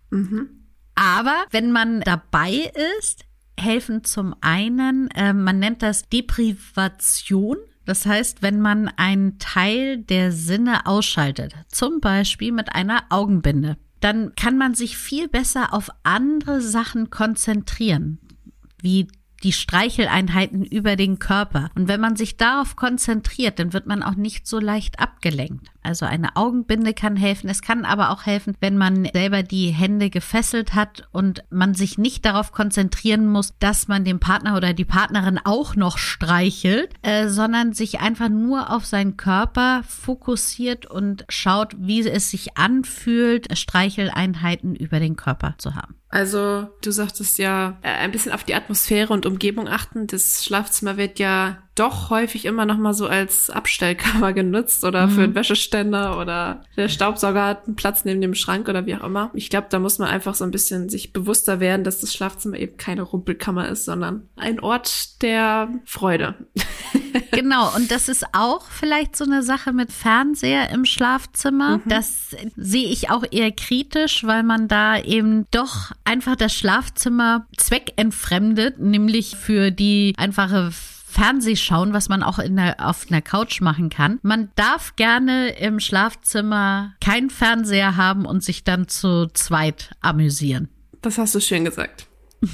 Mhm. 0.10 0.50
Aber 0.96 1.46
wenn 1.52 1.72
man 1.72 2.00
dabei 2.02 2.72
ist, 3.00 3.27
helfen 3.60 4.04
zum 4.04 4.36
einen, 4.42 5.10
äh, 5.12 5.34
man 5.34 5.60
nennt 5.60 5.82
das 5.82 6.10
Deprivation. 6.10 7.58
Das 7.86 8.06
heißt, 8.06 8.42
wenn 8.42 8.60
man 8.60 8.90
einen 8.98 9.40
Teil 9.40 9.98
der 9.98 10.32
Sinne 10.32 10.86
ausschaltet, 10.86 11.54
zum 11.70 12.02
Beispiel 12.02 12.52
mit 12.52 12.74
einer 12.76 13.04
Augenbinde, 13.10 13.78
dann 14.00 14.34
kann 14.36 14.58
man 14.58 14.74
sich 14.74 14.98
viel 14.98 15.28
besser 15.28 15.74
auf 15.74 15.90
andere 16.04 16.62
Sachen 16.62 17.10
konzentrieren, 17.10 18.20
wie 18.82 19.08
die 19.44 19.54
Streicheleinheiten 19.54 20.64
über 20.66 20.96
den 20.96 21.20
Körper. 21.20 21.70
Und 21.76 21.88
wenn 21.88 22.02
man 22.02 22.16
sich 22.16 22.38
darauf 22.38 22.76
konzentriert, 22.76 23.60
dann 23.60 23.74
wird 23.74 23.88
man 23.88 24.04
auch 24.04 24.16
nicht 24.16 24.48
so 24.48 24.60
leicht 24.60 25.00
abgelenkt. 25.00 25.70
Also 25.88 26.06
eine 26.06 26.36
Augenbinde 26.36 26.94
kann 26.94 27.16
helfen. 27.16 27.50
Es 27.50 27.62
kann 27.62 27.86
aber 27.86 28.10
auch 28.10 28.26
helfen, 28.26 28.58
wenn 28.60 28.78
man 28.78 29.06
selber 29.14 29.42
die 29.42 29.70
Hände 29.70 30.10
gefesselt 30.10 30.76
hat 30.76 31.08
und 31.14 31.46
man 31.50 31.74
sich 31.76 31.98
nicht 31.98 32.26
darauf 32.26 32.52
konzentrieren 32.52 33.28
muss, 33.28 33.54
dass 33.60 33.88
man 33.88 34.04
den 34.04 34.20
Partner 34.20 34.58
oder 34.58 34.74
die 34.74 34.84
Partnerin 34.84 35.40
auch 35.42 35.78
noch 35.78 35.98
streichelt, 35.98 36.94
äh, 37.04 37.30
sondern 37.30 37.72
sich 37.72 38.02
einfach 38.02 38.28
nur 38.28 38.70
auf 38.70 38.86
seinen 38.86 39.16
Körper 39.16 39.82
fokussiert 39.88 40.86
und 40.86 41.24
schaut, 41.30 41.74
wie 41.80 42.02
es 42.02 42.30
sich 42.32 42.58
anfühlt, 42.58 43.58
Streicheleinheiten 43.58 44.76
über 44.76 45.00
den 45.00 45.16
Körper 45.16 45.56
zu 45.58 45.76
haben. 45.76 45.96
Also, 46.10 46.68
du 46.82 46.92
sagtest 46.92 47.38
ja, 47.38 47.78
äh, 47.82 47.90
ein 47.90 48.12
bisschen 48.12 48.34
auf 48.34 48.44
die 48.44 48.56
Atmosphäre 48.56 49.14
und 49.14 49.26
Umgebung 49.26 49.68
achten. 49.70 50.08
Das 50.08 50.44
Schlafzimmer 50.44 50.98
wird 50.98 51.20
ja 51.20 51.58
doch 51.80 52.10
häufig 52.10 52.46
immer 52.46 52.66
noch 52.66 52.78
mal 52.78 52.94
so 52.94 53.08
als 53.08 53.50
Abstellkammer 53.50 54.34
genutzt 54.34 54.84
oder 54.84 55.08
mhm. 55.08 55.12
für 55.12 55.24
einen 55.24 55.36
Wäscheständer 55.36 56.20
oder 56.20 56.64
der 56.76 56.90
Staubsauger 56.90 57.46
hat 57.46 57.68
einen 57.68 57.76
Platz 57.76 58.04
neben 58.06 58.22
dem 58.22 58.36
Schrank 58.36 58.68
oder 58.68 58.86
wie 58.86 58.96
auch 58.96 59.04
immer. 59.04 59.32
Ich 59.34 59.50
glaube, 59.50 59.68
da 59.70 59.80
muss 59.80 60.00
man 60.00 60.10
einfach 60.10 60.36
so 60.36 60.44
ein 60.44 60.52
bisschen 60.52 60.90
sich 60.90 61.14
bewusster 61.14 61.60
werden, 61.60 61.84
dass 61.84 62.02
das 62.02 62.14
Schlafzimmer 62.14 62.58
eben 62.58 62.78
keine 62.78 63.04
Rumpelkammer 63.04 63.70
ist, 63.70 63.86
sondern 63.86 64.28
ein 64.36 64.60
Ort 64.60 65.22
der 65.22 65.70
Freude. 65.86 66.36
genau, 67.32 67.74
und 67.76 67.92
das 67.92 68.10
ist 68.10 68.26
auch 68.34 68.66
vielleicht 68.70 69.16
so 69.16 69.26
eine 69.26 69.44
Sache 69.44 69.74
mit 69.74 69.92
Fernseher 69.92 70.70
im 70.72 70.86
Schlafzimmer. 70.86 71.78
Mhm. 71.78 71.82
Das 71.86 72.36
sehe 72.56 72.88
ich 72.88 73.10
auch 73.10 73.24
eher 73.30 73.52
kritisch, 73.52 74.24
weil 74.24 74.44
man 74.44 74.68
da 74.68 75.00
eben 75.00 75.46
doch 75.52 75.92
einfach 76.06 76.36
das 76.36 76.54
Schlafzimmer 76.54 77.46
zweckentfremdet, 77.56 78.80
nämlich 78.80 79.36
für 79.36 79.72
die 79.72 80.14
einfache 80.18 80.72
Fernsehschauen, 81.18 81.94
was 81.94 82.10
man 82.10 82.22
auch 82.22 82.38
in 82.38 82.58
der, 82.58 82.76
auf 82.80 83.08
einer 83.10 83.24
Couch 83.24 83.60
machen 83.60 83.90
kann. 83.90 84.20
Man 84.22 84.52
darf 84.56 84.96
gerne 84.96 85.50
im 85.58 85.80
Schlafzimmer 85.80 86.94
keinen 87.04 87.32
Fernseher 87.32 87.98
haben 87.98 88.26
und 88.26 88.44
sich 88.44 88.64
dann 88.64 88.88
zu 88.88 89.28
zweit 89.34 89.90
amüsieren. 90.00 90.70
Das 91.02 91.18
hast 91.18 91.34
du 91.34 91.42
schön 91.42 91.66
gesagt. 91.66 92.06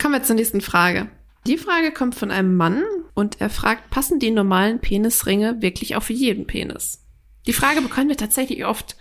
Kommen 0.00 0.14
wir 0.14 0.22
zur 0.22 0.36
nächsten 0.36 0.60
Frage. 0.60 1.08
Die 1.48 1.58
Frage 1.58 1.92
kommt 1.92 2.14
von 2.14 2.30
einem 2.30 2.56
Mann 2.56 2.82
und 3.14 3.40
er 3.40 3.50
fragt, 3.50 3.90
passen 3.90 4.20
die 4.20 4.30
normalen 4.30 4.80
Penisringe 4.80 5.62
wirklich 5.62 5.96
auf 5.96 6.10
jeden 6.10 6.46
Penis? 6.46 7.04
Die 7.46 7.52
Frage 7.52 7.80
bekommen 7.82 8.08
wir 8.08 8.16
tatsächlich 8.16 8.64
oft. 8.64 8.96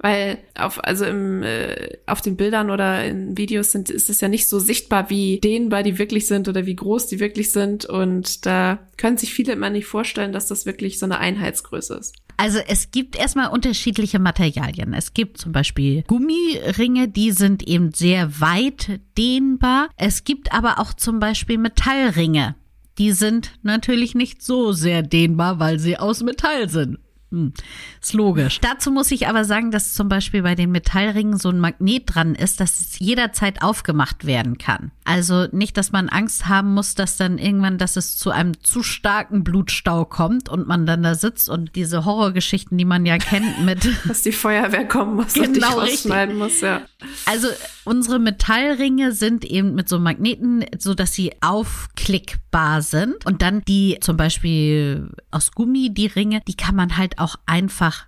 Weil 0.00 0.38
auf, 0.54 0.82
also 0.84 1.04
im, 1.04 1.42
äh, 1.42 1.98
auf 2.06 2.20
den 2.20 2.36
Bildern 2.36 2.70
oder 2.70 3.04
in 3.04 3.36
Videos 3.36 3.72
sind, 3.72 3.90
ist 3.90 4.08
es 4.08 4.20
ja 4.20 4.28
nicht 4.28 4.48
so 4.48 4.60
sichtbar, 4.60 5.10
wie 5.10 5.40
dehnbar 5.40 5.82
die 5.82 5.98
wirklich 5.98 6.28
sind 6.28 6.48
oder 6.48 6.66
wie 6.66 6.76
groß 6.76 7.08
die 7.08 7.18
wirklich 7.18 7.50
sind. 7.50 7.84
Und 7.84 8.46
da 8.46 8.78
können 8.96 9.16
sich 9.16 9.34
viele 9.34 9.54
immer 9.54 9.70
nicht 9.70 9.86
vorstellen, 9.86 10.32
dass 10.32 10.46
das 10.46 10.66
wirklich 10.66 11.00
so 11.00 11.06
eine 11.06 11.18
Einheitsgröße 11.18 11.94
ist. 11.94 12.14
Also 12.36 12.60
es 12.68 12.92
gibt 12.92 13.18
erstmal 13.18 13.48
unterschiedliche 13.48 14.20
Materialien. 14.20 14.94
Es 14.94 15.12
gibt 15.12 15.38
zum 15.38 15.50
Beispiel 15.50 16.04
Gummiringe, 16.06 17.08
die 17.08 17.32
sind 17.32 17.66
eben 17.66 17.92
sehr 17.92 18.40
weit 18.40 19.00
dehnbar. 19.18 19.88
Es 19.96 20.22
gibt 20.22 20.52
aber 20.52 20.78
auch 20.78 20.94
zum 20.94 21.18
Beispiel 21.18 21.58
Metallringe. 21.58 22.54
Die 22.98 23.10
sind 23.10 23.58
natürlich 23.62 24.14
nicht 24.14 24.42
so 24.42 24.72
sehr 24.72 25.02
dehnbar, 25.02 25.58
weil 25.58 25.80
sie 25.80 25.98
aus 25.98 26.22
Metall 26.22 26.68
sind. 26.68 26.98
Hm, 27.30 27.52
ist 28.00 28.14
logisch. 28.14 28.58
Dazu 28.60 28.90
muss 28.90 29.10
ich 29.10 29.28
aber 29.28 29.44
sagen, 29.44 29.70
dass 29.70 29.92
zum 29.92 30.08
Beispiel 30.08 30.42
bei 30.42 30.54
den 30.54 30.72
Metallringen 30.72 31.36
so 31.36 31.50
ein 31.50 31.60
Magnet 31.60 32.04
dran 32.06 32.34
ist, 32.34 32.58
dass 32.58 32.80
es 32.80 32.98
jederzeit 32.98 33.60
aufgemacht 33.60 34.24
werden 34.24 34.56
kann. 34.56 34.92
Also 35.04 35.46
nicht, 35.52 35.76
dass 35.76 35.92
man 35.92 36.08
Angst 36.08 36.48
haben 36.48 36.72
muss, 36.72 36.94
dass 36.94 37.18
dann 37.18 37.36
irgendwann, 37.36 37.76
dass 37.76 37.96
es 37.96 38.16
zu 38.16 38.30
einem 38.30 38.62
zu 38.62 38.82
starken 38.82 39.44
Blutstau 39.44 40.06
kommt 40.06 40.48
und 40.48 40.66
man 40.66 40.86
dann 40.86 41.02
da 41.02 41.14
sitzt 41.14 41.50
und 41.50 41.76
diese 41.76 42.06
Horrorgeschichten, 42.06 42.78
die 42.78 42.86
man 42.86 43.04
ja 43.04 43.18
kennt 43.18 43.62
mit. 43.62 43.86
dass 44.08 44.22
die 44.22 44.32
Feuerwehr 44.32 44.88
kommen 44.88 45.16
muss 45.16 45.34
genau, 45.34 45.48
und 45.48 45.56
dich 45.56 45.64
rausschneiden 45.64 46.38
muss, 46.38 46.62
ja. 46.62 46.80
Also 47.26 47.48
unsere 47.88 48.18
Metallringe 48.18 49.12
sind 49.12 49.44
eben 49.44 49.74
mit 49.74 49.88
so 49.88 49.98
Magneten, 49.98 50.64
so 50.78 50.94
dass 50.94 51.14
sie 51.14 51.32
aufklickbar 51.40 52.82
sind. 52.82 53.24
Und 53.26 53.42
dann 53.42 53.62
die 53.66 53.98
zum 54.00 54.16
Beispiel 54.16 55.10
aus 55.30 55.52
Gummi, 55.52 55.92
die 55.92 56.06
Ringe, 56.06 56.42
die 56.46 56.56
kann 56.56 56.76
man 56.76 56.96
halt 56.96 57.18
auch 57.18 57.36
einfach, 57.46 58.06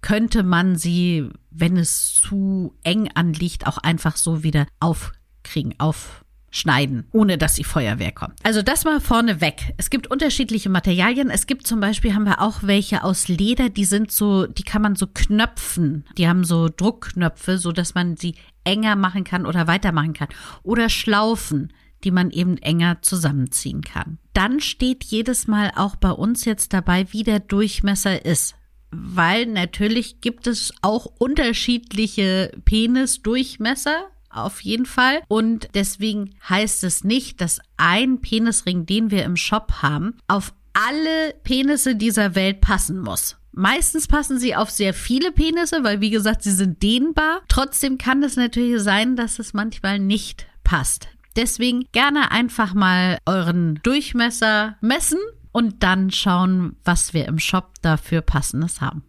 könnte 0.00 0.42
man 0.42 0.76
sie, 0.76 1.30
wenn 1.50 1.76
es 1.76 2.14
zu 2.14 2.74
eng 2.82 3.08
anliegt, 3.14 3.66
auch 3.66 3.78
einfach 3.78 4.16
so 4.16 4.42
wieder 4.42 4.66
aufkriegen, 4.80 5.74
auf 5.78 6.22
schneiden, 6.52 7.06
ohne 7.12 7.38
dass 7.38 7.54
die 7.54 7.64
Feuerwehr 7.64 8.12
kommt. 8.12 8.34
Also 8.44 8.62
das 8.62 8.84
mal 8.84 9.00
vorne 9.00 9.40
weg. 9.40 9.74
Es 9.78 9.90
gibt 9.90 10.08
unterschiedliche 10.08 10.68
Materialien. 10.68 11.30
Es 11.30 11.46
gibt 11.46 11.66
zum 11.66 11.80
Beispiel, 11.80 12.14
haben 12.14 12.24
wir 12.24 12.40
auch 12.40 12.58
welche 12.62 13.02
aus 13.02 13.26
Leder, 13.26 13.70
die 13.70 13.86
sind 13.86 14.12
so, 14.12 14.46
die 14.46 14.62
kann 14.62 14.82
man 14.82 14.94
so 14.94 15.06
knöpfen. 15.06 16.04
Die 16.18 16.28
haben 16.28 16.44
so 16.44 16.68
Druckknöpfe, 16.68 17.56
so 17.56 17.72
dass 17.72 17.94
man 17.94 18.16
sie 18.16 18.34
enger 18.64 18.96
machen 18.96 19.24
kann 19.24 19.46
oder 19.46 19.66
weitermachen 19.66 20.12
kann. 20.12 20.28
Oder 20.62 20.88
Schlaufen 20.88 21.72
die 22.04 22.10
man 22.10 22.32
eben 22.32 22.58
enger 22.58 23.00
zusammenziehen 23.00 23.80
kann. 23.80 24.18
Dann 24.34 24.58
steht 24.58 25.04
jedes 25.04 25.46
Mal 25.46 25.70
auch 25.76 25.94
bei 25.94 26.10
uns 26.10 26.44
jetzt 26.44 26.72
dabei, 26.72 27.06
wie 27.12 27.22
der 27.22 27.38
Durchmesser 27.38 28.24
ist 28.24 28.56
weil 28.92 29.46
natürlich 29.46 30.20
gibt 30.20 30.46
es 30.46 30.72
auch 30.82 31.06
unterschiedliche 31.18 32.52
Penisdurchmesser. 32.64 34.08
Auf 34.28 34.60
jeden 34.60 34.86
Fall. 34.86 35.22
Und 35.28 35.68
deswegen 35.74 36.34
heißt 36.48 36.84
es 36.84 37.02
nicht, 37.02 37.40
dass 37.40 37.60
ein 37.76 38.20
Penisring, 38.20 38.86
den 38.86 39.10
wir 39.10 39.24
im 39.24 39.36
Shop 39.36 39.82
haben, 39.82 40.16
auf 40.28 40.54
alle 40.74 41.34
Penisse 41.42 41.96
dieser 41.96 42.34
Welt 42.34 42.60
passen 42.60 43.00
muss. 43.00 43.36
Meistens 43.52 44.08
passen 44.08 44.38
sie 44.38 44.56
auf 44.56 44.70
sehr 44.70 44.94
viele 44.94 45.30
Penisse, 45.30 45.84
weil 45.84 46.00
wie 46.00 46.10
gesagt, 46.10 46.42
sie 46.42 46.52
sind 46.52 46.82
dehnbar. 46.82 47.42
Trotzdem 47.48 47.98
kann 47.98 48.22
es 48.22 48.36
natürlich 48.36 48.80
sein, 48.82 49.14
dass 49.14 49.38
es 49.38 49.52
manchmal 49.52 49.98
nicht 49.98 50.46
passt. 50.64 51.08
Deswegen 51.36 51.86
gerne 51.92 52.30
einfach 52.30 52.74
mal 52.74 53.18
euren 53.26 53.80
Durchmesser 53.82 54.76
messen 54.80 55.18
und 55.52 55.82
dann 55.82 56.10
schauen, 56.10 56.76
was 56.84 57.14
wir 57.14 57.26
im 57.26 57.38
Shop 57.38 57.74
dafür 57.82 58.22
passendes 58.22 58.80
haben. 58.80 59.02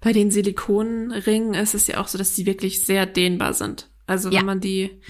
Bei 0.00 0.12
den 0.12 0.30
Silikonringen 0.30 1.54
ist 1.54 1.74
es 1.74 1.88
ja 1.88 1.98
auch 1.98 2.08
so, 2.08 2.18
dass 2.18 2.34
die 2.34 2.46
wirklich 2.46 2.84
sehr 2.84 3.04
dehnbar 3.04 3.52
sind. 3.52 3.88
Also 4.06 4.30
wenn 4.30 4.36
ja. 4.36 4.42
man 4.44 4.60
die, 4.60 5.00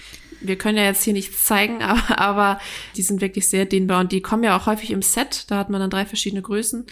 wir 0.41 0.57
können 0.57 0.77
ja 0.77 0.85
jetzt 0.85 1.03
hier 1.03 1.13
nichts 1.13 1.45
zeigen, 1.45 1.81
aber, 1.83 2.19
aber 2.19 2.59
die 2.95 3.03
sind 3.03 3.21
wirklich 3.21 3.47
sehr 3.49 3.65
dehnbar 3.65 3.99
und 4.01 4.11
die 4.11 4.21
kommen 4.21 4.43
ja 4.43 4.57
auch 4.57 4.65
häufig 4.65 4.91
im 4.91 5.03
Set. 5.03 5.45
Da 5.47 5.57
hat 5.57 5.69
man 5.69 5.79
dann 5.79 5.91
drei 5.91 6.05
verschiedene 6.05 6.41
Größen 6.41 6.85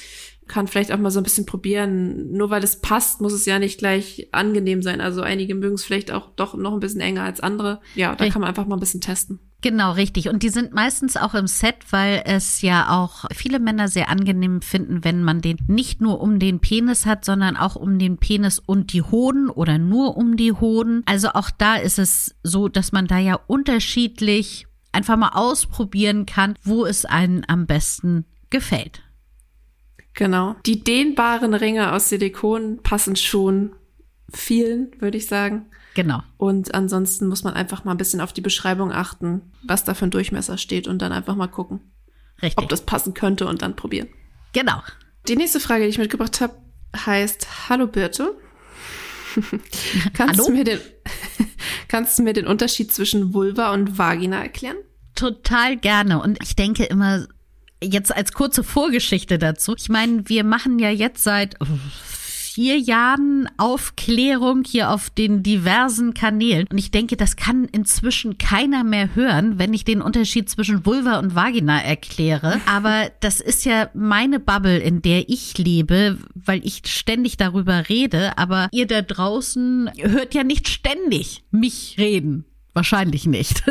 kann 0.48 0.68
vielleicht 0.68 0.92
auch 0.92 0.98
mal 0.98 1.12
so 1.12 1.20
ein 1.20 1.24
bisschen 1.24 1.46
probieren. 1.46 2.32
Nur 2.32 2.50
weil 2.50 2.64
es 2.64 2.82
passt, 2.82 3.22
muss 3.22 3.34
es 3.34 3.46
ja 3.46 3.60
nicht 3.60 3.78
gleich 3.78 4.28
angenehm 4.32 4.82
sein. 4.82 5.02
Also 5.02 5.22
einige 5.22 5.56
mögen 5.56 5.76
es 5.76 5.84
vielleicht 5.84 6.12
auch 6.12 6.30
doch 6.36 6.56
noch 6.56 6.74
ein 6.74 6.80
bisschen 6.80 7.02
enger 7.02 7.24
als 7.24 7.40
andere. 7.40 7.82
Ja, 7.96 8.16
da 8.16 8.30
kann 8.30 8.42
man 8.42 8.50
einfach 8.50 8.66
mal 8.66 8.76
ein 8.78 8.80
bisschen 8.82 9.02
testen. 9.02 9.40
Genau, 9.62 9.94
richtig. 9.94 10.30
Und 10.30 10.44
die 10.44 10.50
sind 10.50 10.74
meistens 10.74 11.18
auch 11.18 11.34
im 11.34 11.48
Set, 11.48 11.78
weil 11.90 12.22
es 12.26 12.62
ja 12.62 12.90
auch 12.90 13.26
viele 13.34 13.60
Männer 13.60 13.88
sehr 13.88 14.10
angenehm 14.10 14.62
finden, 14.62 15.04
wenn 15.04 15.24
man 15.24 15.42
den 15.42 15.58
nicht 15.68 16.00
nur 16.00 16.22
um 16.22 16.38
den 16.38 16.60
Penis 16.60 17.08
hat, 17.08 17.26
sondern 17.26 17.58
auch 17.58 17.76
um 17.76 17.98
den 17.98 18.18
Penis 18.18 18.60
und 18.60 18.94
die 18.94 19.02
Hoden 19.02 19.50
oder 19.50 19.80
nur 19.80 20.16
um 20.16 20.38
die 20.38 20.54
Hoden. 20.54 21.02
Also 21.06 21.30
auch 21.30 21.50
da 21.50 21.76
ist 21.76 21.98
es 21.98 22.36
so, 22.44 22.68
dass 22.68 22.92
man 22.92 23.08
da 23.08 23.18
ja 23.18 23.40
unterschiedlich 23.48 24.68
einfach 24.92 25.18
mal 25.18 25.32
ausprobieren 25.34 26.26
kann, 26.28 26.56
wo 26.64 26.86
es 26.86 27.06
einen 27.06 27.44
am 27.48 27.66
besten 27.66 28.26
gefällt. 28.50 29.02
Genau. 30.18 30.56
Die 30.66 30.84
dehnbaren 30.84 31.54
Ringe 31.54 31.94
aus 31.94 32.10
Silikon 32.10 32.80
passen 32.82 33.16
schon 33.16 33.76
vielen, 34.34 34.92
würde 35.00 35.18
ich 35.18 35.28
sagen. 35.28 35.68
Genau. 35.94 36.24
Und 36.38 36.74
ansonsten 36.74 37.28
muss 37.28 37.44
man 37.44 37.54
einfach 37.54 37.86
mal 37.86 37.92
ein 37.92 37.98
bisschen 37.98 38.20
auf 38.20 38.34
die 38.34 38.42
Beschreibung 38.42 38.92
achten, 38.92 39.42
was 39.64 39.84
da 39.84 39.94
für 39.94 40.06
ein 40.06 40.12
Durchmesser 40.12 40.58
steht 40.58 40.88
und 40.88 41.04
dann 41.04 41.12
einfach 41.12 41.36
mal 41.36 41.48
gucken, 41.48 41.82
Richtig. 42.42 42.58
ob 42.58 42.68
das 42.68 42.82
passen 42.82 43.14
könnte 43.14 43.46
und 43.46 43.62
dann 43.62 43.76
probieren. 43.76 44.08
Genau. 44.54 44.82
Die 45.28 45.36
nächste 45.36 45.60
Frage, 45.60 45.84
die 45.84 45.90
ich 45.90 46.00
mitgebracht 46.00 46.42
habe, 46.42 46.56
heißt 46.96 47.70
Hallo 47.70 47.86
Birte. 47.86 48.36
kannst, 50.14 50.40
Hallo? 50.40 50.48
Du 50.48 50.52
mir 50.52 50.64
den, 50.64 50.80
kannst 51.88 52.18
du 52.18 52.24
mir 52.24 52.34
den 52.34 52.48
Unterschied 52.48 52.92
zwischen 52.92 53.36
Vulva 53.36 53.72
und 53.72 54.00
Vagina 54.00 54.42
erklären? 54.42 54.78
Total 55.14 55.78
gerne. 55.78 56.20
Und 56.22 56.40
ich 56.42 56.56
denke 56.56 56.86
immer, 56.86 57.28
Jetzt 57.84 58.16
als 58.16 58.34
kurze 58.34 58.64
Vorgeschichte 58.64 59.38
dazu. 59.38 59.76
Ich 59.78 59.90
meine, 59.90 60.28
wir 60.28 60.44
machen 60.44 60.80
ja 60.80 60.90
jetzt 60.90 61.24
seit 61.24 61.58
vier 62.58 62.80
Jahren 62.80 63.48
Aufklärung 63.58 64.64
hier 64.66 64.90
auf 64.90 65.12
den 65.12 65.44
diversen 65.44 66.16
Kanälen. 66.16 66.66
Und 66.72 66.80
ich 66.80 66.90
denke, 66.90 67.16
das 67.16 67.36
kann 67.36 67.66
inzwischen 67.66 68.40
keiner 68.40 68.84
mehr 68.84 69.14
hören, 69.14 69.60
wenn 69.60 69.76
ich 69.76 69.86
den 69.86 70.02
Unterschied 70.02 70.50
zwischen 70.50 70.84
Vulva 70.84 71.20
und 71.20 71.36
Vagina 71.36 71.80
erkläre. 71.80 72.60
Aber 72.66 73.12
das 73.20 73.42
ist 73.42 73.64
ja 73.66 73.92
meine 73.94 74.40
Bubble, 74.40 74.80
in 74.80 75.04
der 75.04 75.30
ich 75.30 75.56
lebe, 75.60 76.18
weil 76.34 76.66
ich 76.66 76.82
ständig 76.86 77.38
darüber 77.38 77.90
rede. 77.90 78.36
Aber 78.40 78.70
ihr 78.72 78.88
da 78.88 79.04
draußen 79.04 79.92
hört 80.00 80.34
ja 80.34 80.44
nicht 80.44 80.68
ständig 80.68 81.44
mich 81.52 81.94
reden. 82.00 82.46
Wahrscheinlich 82.78 83.26
nicht. 83.26 83.64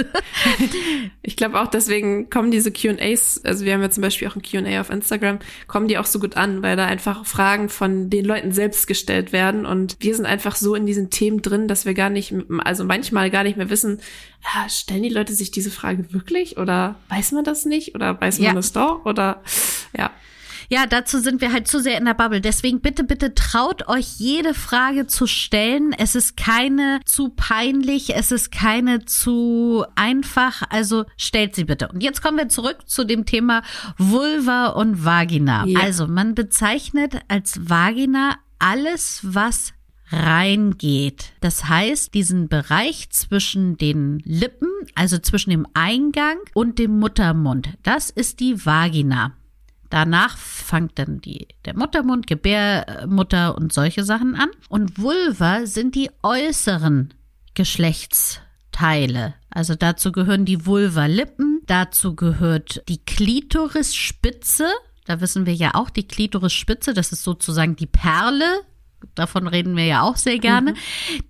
ich 1.23 1.37
glaube 1.37 1.61
auch 1.61 1.69
deswegen 1.69 2.29
kommen 2.29 2.51
diese 2.51 2.73
QAs, 2.73 3.41
also 3.45 3.65
wir 3.65 3.73
haben 3.73 3.81
ja 3.81 3.89
zum 3.89 4.03
Beispiel 4.03 4.27
auch 4.27 4.35
ein 4.35 4.43
QA 4.43 4.81
auf 4.81 4.91
Instagram, 4.91 5.39
kommen 5.69 5.87
die 5.87 5.97
auch 5.97 6.07
so 6.07 6.19
gut 6.19 6.37
an, 6.37 6.61
weil 6.65 6.75
da 6.75 6.87
einfach 6.87 7.25
Fragen 7.25 7.69
von 7.69 8.11
den 8.11 8.25
Leuten 8.25 8.51
selbst 8.51 8.89
gestellt 8.89 9.31
werden 9.31 9.65
und 9.65 9.97
wir 10.01 10.13
sind 10.17 10.27
einfach 10.27 10.57
so 10.57 10.75
in 10.75 10.87
diesen 10.87 11.09
Themen 11.09 11.41
drin, 11.41 11.69
dass 11.69 11.87
wir 11.87 11.95
gar 11.95 12.11
nicht, 12.11 12.35
also 12.65 12.83
manchmal 12.83 13.31
gar 13.31 13.45
nicht 13.45 13.57
mehr 13.57 13.71
wissen, 13.71 14.01
ja, 14.43 14.69
stellen 14.69 15.05
die 15.05 15.09
Leute 15.09 15.35
sich 15.35 15.53
diese 15.53 15.71
Frage 15.71 16.13
wirklich 16.13 16.57
oder 16.57 16.97
weiß 17.09 17.31
man 17.31 17.45
das 17.45 17.65
nicht 17.65 17.95
oder 17.95 18.21
weiß 18.21 18.41
man 18.41 18.47
ja. 18.49 18.55
das 18.55 18.73
doch 18.73 19.05
oder 19.05 19.41
ja. 19.97 20.11
Ja, 20.69 20.87
dazu 20.87 21.21
sind 21.21 21.41
wir 21.41 21.53
halt 21.53 21.69
zu 21.69 21.81
sehr 21.81 21.99
in 21.99 22.05
der 22.05 22.15
Bubble. 22.15 22.41
Deswegen 22.41 22.81
bitte, 22.81 23.05
bitte 23.05 23.35
traut 23.35 23.89
euch 23.89 24.19
jede 24.19 24.55
Frage 24.55 25.07
zu 25.07 25.27
stellen. 25.27 25.93
Es 25.97 26.15
ist 26.15 26.37
keine 26.37 27.01
zu 27.05 27.31
peinlich, 27.31 28.15
es 28.15 28.33
ist 28.33 28.51
keine 28.51 29.05
zu 29.05 29.85
einfach. 29.95 30.63
Also 30.71 31.05
stellt 31.17 31.55
sie 31.55 31.65
bitte. 31.65 31.89
Und 31.89 32.03
jetzt 32.03 32.23
kommen 32.23 32.39
wir 32.39 32.49
zurück 32.49 32.89
zu 32.89 33.05
dem 33.05 33.27
Thema 33.27 33.63
Vulva 33.99 34.69
und 34.69 35.05
Vagina. 35.05 35.65
Ja. 35.67 35.81
Also 35.81 36.07
man 36.07 36.35
bezeichnet 36.35 37.21
als 37.29 37.69
Vagina 37.69 38.37
alles, 38.59 39.21
was 39.23 39.73
reingeht. 40.11 41.33
Das 41.41 41.69
heißt, 41.69 42.15
diesen 42.15 42.49
Bereich 42.49 43.11
zwischen 43.11 43.77
den 43.77 44.21
Lippen, 44.25 44.69
also 44.95 45.19
zwischen 45.19 45.51
dem 45.51 45.67
Eingang 45.75 46.37
und 46.55 46.79
dem 46.79 46.99
Muttermund, 46.99 47.71
das 47.83 48.11
ist 48.11 48.41
die 48.41 48.65
Vagina. 48.65 49.33
Danach 49.91 50.37
fängt 50.37 50.99
dann 50.99 51.21
die, 51.21 51.49
der 51.65 51.77
Muttermund, 51.77 52.27
Gebärmutter 52.27 53.57
und 53.57 53.73
solche 53.73 54.05
Sachen 54.05 54.35
an. 54.35 54.49
Und 54.69 54.99
Vulva 54.99 55.67
sind 55.67 55.95
die 55.95 56.11
äußeren 56.23 57.15
Geschlechtsteile. 57.55 59.35
Also 59.51 59.75
dazu 59.75 60.13
gehören 60.13 60.45
die 60.45 60.67
Vulva-Lippen, 60.67 61.63
dazu 61.67 62.15
gehört 62.15 62.83
die 62.89 63.05
Klitorisspitze. 63.05 64.69
Da 65.07 65.21
wissen 65.21 65.47
wir 65.47 65.55
ja 65.55 65.75
auch, 65.75 65.89
die 65.89 66.07
Klitorisspitze, 66.07 66.93
das 66.93 67.13
ist 67.13 67.23
sozusagen 67.23 67.77
die 67.77 67.87
Perle 67.87 68.63
davon 69.15 69.47
reden 69.47 69.77
wir 69.77 69.85
ja 69.85 70.03
auch 70.03 70.17
sehr 70.17 70.39
gerne. 70.39 70.73
Mhm. 70.73 70.77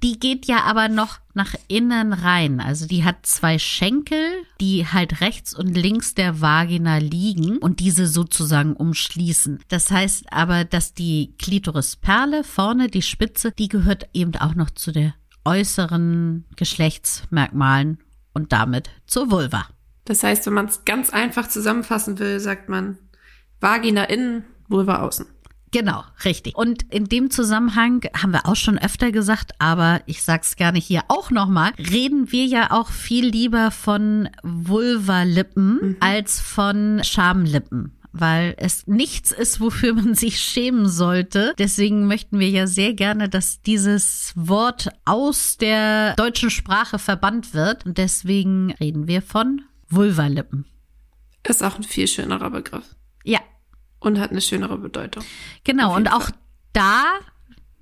Die 0.03 0.19
geht 0.19 0.47
ja 0.47 0.63
aber 0.63 0.89
noch 0.89 1.19
nach 1.35 1.55
innen 1.69 2.13
rein. 2.13 2.61
Also 2.61 2.87
die 2.87 3.05
hat 3.05 3.27
zwei 3.27 3.59
Schenkel, 3.59 4.19
die 4.61 4.87
halt 4.87 5.21
rechts 5.21 5.55
und 5.55 5.75
links 5.75 6.15
der 6.15 6.41
Vagina 6.41 6.99
liegen 6.99 7.59
und 7.59 7.81
diese 7.81 8.07
sozusagen 8.07 8.75
umschließen. 8.75 9.61
Das 9.69 9.91
heißt 9.91 10.33
aber, 10.33 10.65
dass 10.65 10.95
die 10.95 11.35
Klitorisperle 11.39 12.45
vorne, 12.45 12.89
die 12.89 13.03
Spitze, 13.03 13.53
die 13.53 13.69
gehört 13.69 14.09
eben 14.13 14.35
auch 14.37 14.55
noch 14.55 14.71
zu 14.71 14.93
der 14.93 15.15
äußeren 15.45 16.45
Geschlechtsmerkmalen 16.57 17.99
und 18.33 18.53
damit 18.53 18.91
zur 19.07 19.31
Vulva. 19.31 19.67
Das 20.05 20.23
heißt, 20.23 20.47
wenn 20.47 20.55
man 20.55 20.67
es 20.67 20.85
ganz 20.85 21.11
einfach 21.11 21.49
zusammenfassen 21.49 22.19
will, 22.19 22.41
sagt 22.41 22.69
man 22.69 22.99
Vagina 23.61 24.05
innen, 24.05 24.45
Vulva 24.69 25.01
außen. 25.01 25.27
Genau, 25.73 26.05
richtig. 26.25 26.57
Und 26.57 26.83
in 26.93 27.07
dem 27.07 27.31
Zusammenhang 27.31 28.03
haben 28.17 28.33
wir 28.33 28.47
auch 28.47 28.57
schon 28.57 28.79
öfter 28.79 29.13
gesagt, 29.13 29.53
aber 29.59 30.01
ich 30.07 30.23
sag's 30.23 30.57
gerne 30.57 30.79
hier 30.79 31.03
auch 31.09 31.31
nochmal, 31.31 31.73
reden 31.79 32.31
wir 32.33 32.47
ja 32.47 32.71
auch 32.71 32.89
viel 32.89 33.27
lieber 33.27 33.71
von 33.71 34.29
Vulvalippen 34.43 35.81
mhm. 35.81 35.97
als 36.01 36.41
von 36.41 37.03
Schamlippen 37.03 37.93
weil 38.19 38.55
es 38.57 38.87
nichts 38.87 39.33
ist, 39.33 39.61
wofür 39.61 39.95
man 39.95 40.15
sich 40.15 40.41
schämen 40.41 40.89
sollte. 40.89 41.55
Deswegen 41.59 42.07
möchten 42.07 42.39
wir 42.39 42.49
ja 42.49 42.67
sehr 42.67 42.95
gerne, 42.95 43.29
dass 43.29 43.61
dieses 43.61 44.33
Wort 44.37 44.89
aus 45.05 45.57
der 45.59 46.15
deutschen 46.15 46.51
Sprache 46.51 46.99
verbannt 46.99 47.55
wird. 47.55 47.85
Und 47.85 47.99
deswegen 47.99 48.73
reden 48.81 49.07
wir 49.07 49.23
von 49.23 49.63
Vulvalippen. 49.89 50.65
Ist 51.47 51.63
auch 51.63 51.77
ein 51.77 51.83
viel 51.83 52.09
schönerer 52.09 52.51
Begriff. 52.51 52.97
Ja, 53.23 53.41
und 53.99 54.19
hat 54.19 54.31
eine 54.31 54.41
schönere 54.41 54.79
Bedeutung. 54.79 55.25
Genau, 55.65 55.95
und 55.95 56.13
auch 56.13 56.25
Fall. 56.25 56.35
da 56.73 57.05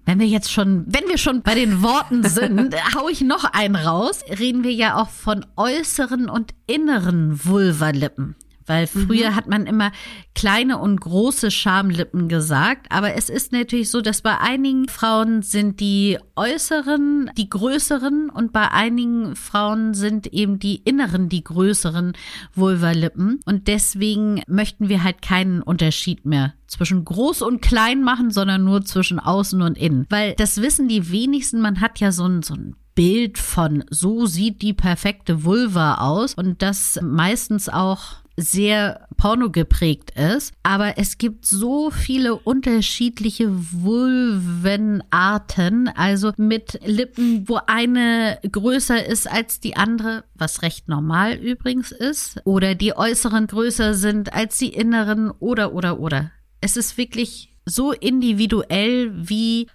wenn 0.07 0.21
wir 0.21 0.27
jetzt 0.27 0.53
schon, 0.53 0.85
wenn 0.87 1.09
wir 1.09 1.19
schon 1.19 1.43
bei 1.43 1.55
den 1.55 1.83
Worten 1.83 2.23
sind, 2.25 2.75
hau 2.95 3.09
ich 3.09 3.23
noch 3.23 3.45
einen 3.45 3.77
raus. 3.77 4.23
Reden 4.29 4.63
wir 4.63 4.73
ja 4.73 5.01
auch 5.01 5.09
von 5.09 5.47
äußeren 5.57 6.29
und 6.29 6.55
inneren 6.67 7.45
Vulvalippen. 7.45 8.37
Weil 8.67 8.87
früher 8.87 9.31
mhm. 9.31 9.37
hat 9.37 9.49
man 9.49 9.67
immer 9.67 9.93
kleine 10.35 10.79
und 10.79 11.01
große 11.01 11.51
Schamlippen 11.51 12.29
gesagt. 12.29 12.87
Aber 12.91 13.15
es 13.15 13.29
ist 13.29 13.53
natürlich 13.53 13.91
so, 13.91 14.01
dass 14.01 14.23
bei 14.23 14.39
einigen 14.39 14.89
Frauen 14.89 15.43
sind 15.43 15.81
die 15.81 16.19
äußeren 16.37 17.31
die 17.37 17.49
größeren 17.49 18.31
und 18.31 18.53
bei 18.53 18.71
einigen 18.71 19.37
Frauen 19.37 19.95
sind 19.95 20.27
eben 20.29 20.59
die 20.59 20.77
inneren 20.77 21.29
die 21.29 21.45
größeren 21.45 22.15
Vulvalippen. 22.55 23.41
Und 23.45 23.69
deswegen 23.69 24.43
möchten 24.47 24.89
wir 24.89 25.03
halt 25.03 25.23
keinen 25.23 25.63
Unterschied 25.63 26.25
mehr 26.25 26.55
zwischen 26.67 27.05
groß 27.05 27.43
und 27.43 27.63
klein 27.63 28.03
machen, 28.03 28.31
sondern 28.31 28.65
nur 28.65 28.85
zwischen 28.85 29.21
außen 29.21 29.63
und 29.63 29.79
innen. 29.79 30.07
Weil 30.11 30.35
das 30.35 30.61
wissen 30.61 30.89
die 30.89 31.11
wenigsten. 31.11 31.61
Man 31.61 31.81
hat 31.81 32.01
ja 32.01 32.13
so 32.13 32.27
ein, 32.27 32.43
so 32.43 32.55
ein 32.55 32.77
Bild 32.95 33.39
von, 33.39 33.85
so 33.91 34.27
sieht 34.27 34.63
die 34.63 34.73
perfekte 34.73 35.45
Vulva 35.45 35.97
aus 35.97 36.35
und 36.35 36.63
das 36.63 36.99
meistens 37.03 37.69
auch 37.69 38.24
sehr 38.37 39.09
porno 39.17 39.51
geprägt 39.51 40.11
ist. 40.13 40.53
Aber 40.63 40.99
es 40.99 41.17
gibt 41.19 41.45
so 41.47 41.91
viele 41.91 42.37
unterschiedliche 42.37 43.49
Vulvenarten, 43.51 45.89
also 45.89 46.33
mit 46.37 46.79
Lippen, 46.85 47.49
wo 47.49 47.59
eine 47.67 48.39
größer 48.51 49.07
ist 49.07 49.31
als 49.31 49.61
die 49.61 49.77
andere, 49.77 50.25
was 50.35 50.63
recht 50.63 50.89
normal 50.89 51.35
übrigens 51.35 51.93
ist, 51.93 52.41
oder 52.45 52.75
die 52.75 52.97
äußeren 52.97 53.47
größer 53.47 53.95
sind 53.95 54.33
als 54.33 54.59
die 54.59 54.75
inneren 54.75 55.31
oder 55.31 55.73
oder 55.73 56.01
oder. 56.01 56.33
Es 56.61 56.77
ist 56.77 56.99
wirklich 56.99 57.55
so 57.67 57.93
individuell 57.93 59.13
wie 59.29 59.69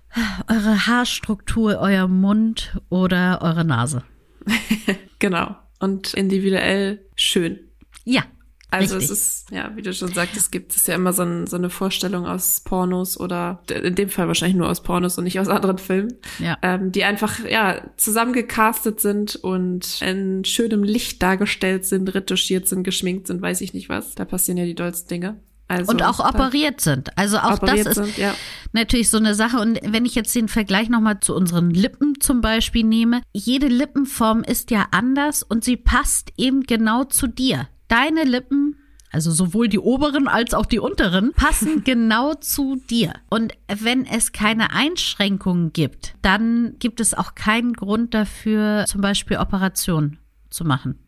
eure 0.48 0.88
Haarstruktur, 0.88 1.80
euer 1.80 2.08
Mund 2.08 2.80
oder 2.90 3.40
eure 3.42 3.66
Nase. 3.66 4.04
genau. 5.20 5.56
Und 5.80 6.14
individuell 6.14 7.00
schön. 7.16 7.60
Ja, 8.04 8.24
also 8.72 8.98
Richtig. 8.98 9.12
es 9.12 9.18
ist, 9.18 9.52
ja, 9.52 9.72
wie 9.76 9.82
du 9.82 9.92
schon 9.94 10.14
sagtest, 10.14 10.52
gibt 10.52 10.76
es 10.76 10.86
ja 10.86 10.94
immer 10.94 11.12
so, 11.12 11.24
ein, 11.24 11.48
so, 11.48 11.58
eine 11.58 11.72
Vorstellung 11.72 12.28
aus 12.28 12.62
Pornos 12.62 13.20
oder 13.20 13.64
in 13.70 13.96
dem 13.96 14.10
Fall 14.10 14.28
wahrscheinlich 14.28 14.58
nur 14.58 14.70
aus 14.70 14.84
Pornos 14.84 15.18
und 15.18 15.24
nicht 15.24 15.40
aus 15.40 15.48
anderen 15.48 15.80
Filmen, 15.80 16.14
ja. 16.38 16.56
ähm, 16.62 16.92
die 16.92 17.04
einfach 17.04 17.40
ja 17.48 17.82
zusammengecastet 17.98 19.00
sind 19.00 19.36
und 19.38 20.02
in 20.02 20.46
schönem 20.46 20.84
Licht 20.84 21.22
dargestellt 21.24 21.86
sind, 21.86 22.14
retuschiert 22.14 22.68
sind, 22.68 22.84
geschminkt 22.84 23.28
sind, 23.28 23.42
weiß 23.42 23.62
ich 23.62 23.74
nicht 23.74 23.90
was. 23.90 24.14
Da 24.14 24.26
passieren 24.26 24.58
ja 24.58 24.66
die 24.66 24.76
dollsten 24.76 25.10
Dinge. 25.10 25.40
Also, 25.68 25.92
und 25.92 26.04
auch 26.04 26.20
operiert 26.20 26.82
sind. 26.82 27.16
Also 27.16 27.38
auch 27.38 27.60
das 27.60 27.82
ist 27.82 27.96
sind, 27.96 28.18
ja. 28.18 28.34
natürlich 28.74 29.12
so 29.12 29.18
eine 29.18 29.36
Sache. 29.36 29.60
Und 29.60 29.80
wenn 29.84 30.04
ich 30.04 30.16
jetzt 30.16 30.34
den 30.34 30.48
Vergleich 30.48 30.90
nochmal 30.90 31.20
zu 31.20 31.36
unseren 31.36 31.70
Lippen 31.70 32.20
zum 32.20 32.42
Beispiel 32.42 32.84
nehme, 32.84 33.22
jede 33.34 33.68
Lippenform 33.68 34.44
ist 34.44 34.72
ja 34.72 34.88
anders 34.90 35.44
und 35.44 35.64
sie 35.64 35.78
passt 35.78 36.34
eben 36.38 36.64
genau 36.64 37.04
zu 37.04 37.28
dir. 37.28 37.68
Deine 37.90 38.24
Lippen 38.24 38.78
also 39.12 39.32
sowohl 39.32 39.68
die 39.68 39.80
oberen 39.80 40.28
als 40.28 40.54
auch 40.54 40.66
die 40.66 40.80
unteren, 40.80 41.34
passen 41.34 41.84
genau 41.84 42.36
zu 42.36 42.76
dir. 42.90 43.14
Und 43.30 43.54
wenn 43.68 44.06
es 44.06 44.32
keine 44.32 44.72
Einschränkungen 44.72 45.74
gibt, 45.74 46.14
dann 46.22 46.76
gibt 46.80 47.00
es 47.00 47.14
auch 47.14 47.36
keinen 47.36 47.74
Grund 47.74 48.14
dafür, 48.14 48.86
zum 48.88 49.02
Beispiel 49.02 49.38
Operationen 49.38 50.20
zu 50.50 50.64
machen. 50.64 51.00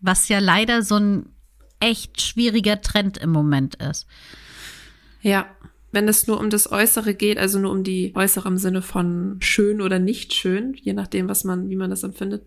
Was 0.00 0.28
ja 0.28 0.40
leider 0.40 0.82
so 0.82 0.96
ein 0.96 1.26
echt 1.80 2.20
schwieriger 2.20 2.80
Trend 2.80 3.18
im 3.18 3.30
Moment 3.30 3.76
ist. 3.76 4.06
Ja, 5.22 5.46
wenn 5.92 6.08
es 6.08 6.26
nur 6.26 6.40
um 6.40 6.50
das 6.50 6.70
Äußere 6.70 7.14
geht, 7.14 7.38
also 7.38 7.58
nur 7.58 7.70
um 7.70 7.84
die 7.84 8.12
Äußere 8.16 8.48
im 8.48 8.58
Sinne 8.58 8.82
von 8.82 9.36
schön 9.40 9.80
oder 9.80 10.00
nicht 10.00 10.34
schön, 10.34 10.74
je 10.74 10.92
nachdem, 10.92 11.28
was 11.28 11.44
man, 11.44 11.68
wie 11.70 11.76
man 11.76 11.90
das 11.90 12.02
empfindet, 12.02 12.46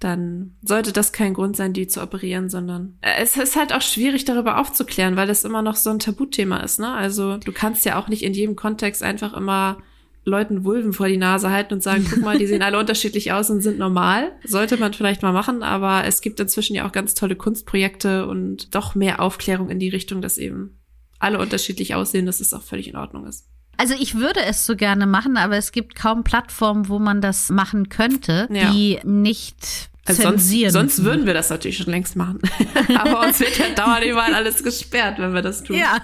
dann 0.00 0.56
sollte 0.62 0.92
das 0.92 1.12
kein 1.12 1.34
Grund 1.34 1.56
sein, 1.56 1.72
die 1.72 1.86
zu 1.86 2.02
operieren, 2.02 2.48
sondern 2.48 2.98
äh, 3.02 3.22
es 3.22 3.36
ist 3.36 3.56
halt 3.56 3.72
auch 3.72 3.82
schwierig, 3.82 4.24
darüber 4.24 4.58
aufzuklären, 4.58 5.16
weil 5.16 5.28
das 5.28 5.44
immer 5.44 5.62
noch 5.62 5.76
so 5.76 5.90
ein 5.90 5.98
Tabuthema 5.98 6.58
ist, 6.58 6.80
ne? 6.80 6.92
Also 6.92 7.36
du 7.36 7.52
kannst 7.52 7.84
ja 7.84 7.98
auch 7.98 8.08
nicht 8.08 8.22
in 8.22 8.32
jedem 8.32 8.56
Kontext 8.56 9.02
einfach 9.02 9.34
immer 9.34 9.78
Leuten 10.24 10.64
Vulven 10.64 10.92
vor 10.92 11.08
die 11.08 11.16
Nase 11.16 11.50
halten 11.50 11.74
und 11.74 11.82
sagen, 11.82 12.06
guck 12.08 12.22
mal, 12.22 12.38
die 12.38 12.46
sehen 12.46 12.62
alle 12.62 12.78
unterschiedlich 12.78 13.32
aus 13.32 13.50
und 13.50 13.60
sind 13.60 13.78
normal. 13.78 14.32
Sollte 14.44 14.76
man 14.76 14.92
vielleicht 14.92 15.22
mal 15.22 15.32
machen, 15.32 15.62
aber 15.62 16.04
es 16.04 16.20
gibt 16.20 16.40
inzwischen 16.40 16.74
ja 16.74 16.86
auch 16.86 16.92
ganz 16.92 17.14
tolle 17.14 17.36
Kunstprojekte 17.36 18.26
und 18.26 18.74
doch 18.74 18.94
mehr 18.94 19.20
Aufklärung 19.20 19.70
in 19.70 19.78
die 19.78 19.88
Richtung, 19.88 20.20
dass 20.20 20.38
eben 20.38 20.78
alle 21.18 21.38
unterschiedlich 21.38 21.94
aussehen, 21.94 22.26
dass 22.26 22.40
es 22.40 22.54
auch 22.54 22.62
völlig 22.62 22.88
in 22.88 22.96
Ordnung 22.96 23.26
ist. 23.26 23.46
Also 23.76 23.94
ich 23.98 24.16
würde 24.16 24.40
es 24.44 24.66
so 24.66 24.76
gerne 24.76 25.06
machen, 25.06 25.38
aber 25.38 25.56
es 25.56 25.72
gibt 25.72 25.94
kaum 25.94 26.22
Plattformen, 26.22 26.88
wo 26.88 26.98
man 26.98 27.22
das 27.22 27.48
machen 27.48 27.88
könnte, 27.88 28.46
ja. 28.52 28.70
die 28.70 28.98
nicht 29.04 29.89
also 30.06 30.22
zensieren. 30.22 30.72
Sonst, 30.72 30.96
sonst 30.96 31.06
würden 31.06 31.26
wir 31.26 31.34
das 31.34 31.50
natürlich 31.50 31.78
schon 31.78 31.90
längst 31.90 32.16
machen. 32.16 32.40
aber 32.98 33.20
uns 33.20 33.40
wird 33.40 33.58
ja 33.58 33.66
dauernd 33.74 34.04
überall 34.04 34.34
alles 34.34 34.62
gesperrt, 34.62 35.18
wenn 35.18 35.34
wir 35.34 35.42
das 35.42 35.62
tun. 35.62 35.76
Ja. 35.76 36.00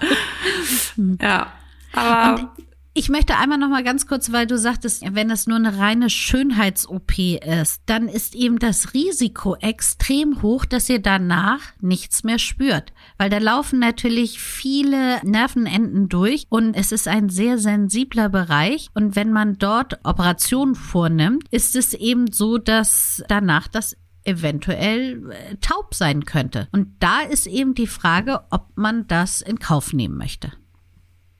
Ja. 1.21 1.53
Aber 1.93 2.41
Und 2.41 2.66
ich 2.97 3.09
möchte 3.09 3.37
einmal 3.37 3.59
noch 3.59 3.69
mal 3.69 3.83
ganz 3.83 4.07
kurz, 4.07 4.31
weil 4.31 4.47
du 4.47 4.57
sagtest, 4.57 5.03
wenn 5.13 5.29
es 5.29 5.45
nur 5.45 5.57
eine 5.57 5.77
reine 5.77 6.09
Schönheits-OP 6.09 7.19
ist, 7.19 7.83
dann 7.85 8.07
ist 8.07 8.33
eben 8.33 8.57
das 8.57 8.95
Risiko 8.95 9.55
extrem 9.57 10.41
hoch, 10.41 10.65
dass 10.65 10.89
ihr 10.89 10.99
danach 10.99 11.59
nichts 11.79 12.23
mehr 12.23 12.39
spürt. 12.39 12.93
Weil 13.19 13.29
da 13.29 13.37
laufen 13.37 13.77
natürlich 13.77 14.39
viele 14.39 15.23
Nervenenden 15.23 16.09
durch 16.09 16.47
und 16.49 16.73
es 16.73 16.91
ist 16.91 17.07
ein 17.07 17.29
sehr 17.29 17.59
sensibler 17.59 18.29
Bereich. 18.29 18.89
Und 18.95 19.15
wenn 19.15 19.31
man 19.31 19.59
dort 19.59 19.99
Operationen 20.03 20.73
vornimmt, 20.73 21.43
ist 21.51 21.75
es 21.75 21.93
eben 21.93 22.31
so, 22.31 22.57
dass 22.57 23.23
danach 23.27 23.67
das 23.67 23.95
eventuell 24.23 25.29
äh, 25.29 25.55
taub 25.61 25.93
sein 25.93 26.25
könnte. 26.25 26.67
Und 26.71 26.95
da 26.99 27.21
ist 27.21 27.45
eben 27.45 27.75
die 27.75 27.85
Frage, 27.85 28.41
ob 28.49 28.75
man 28.75 29.05
das 29.05 29.41
in 29.41 29.59
Kauf 29.59 29.93
nehmen 29.93 30.17
möchte. 30.17 30.51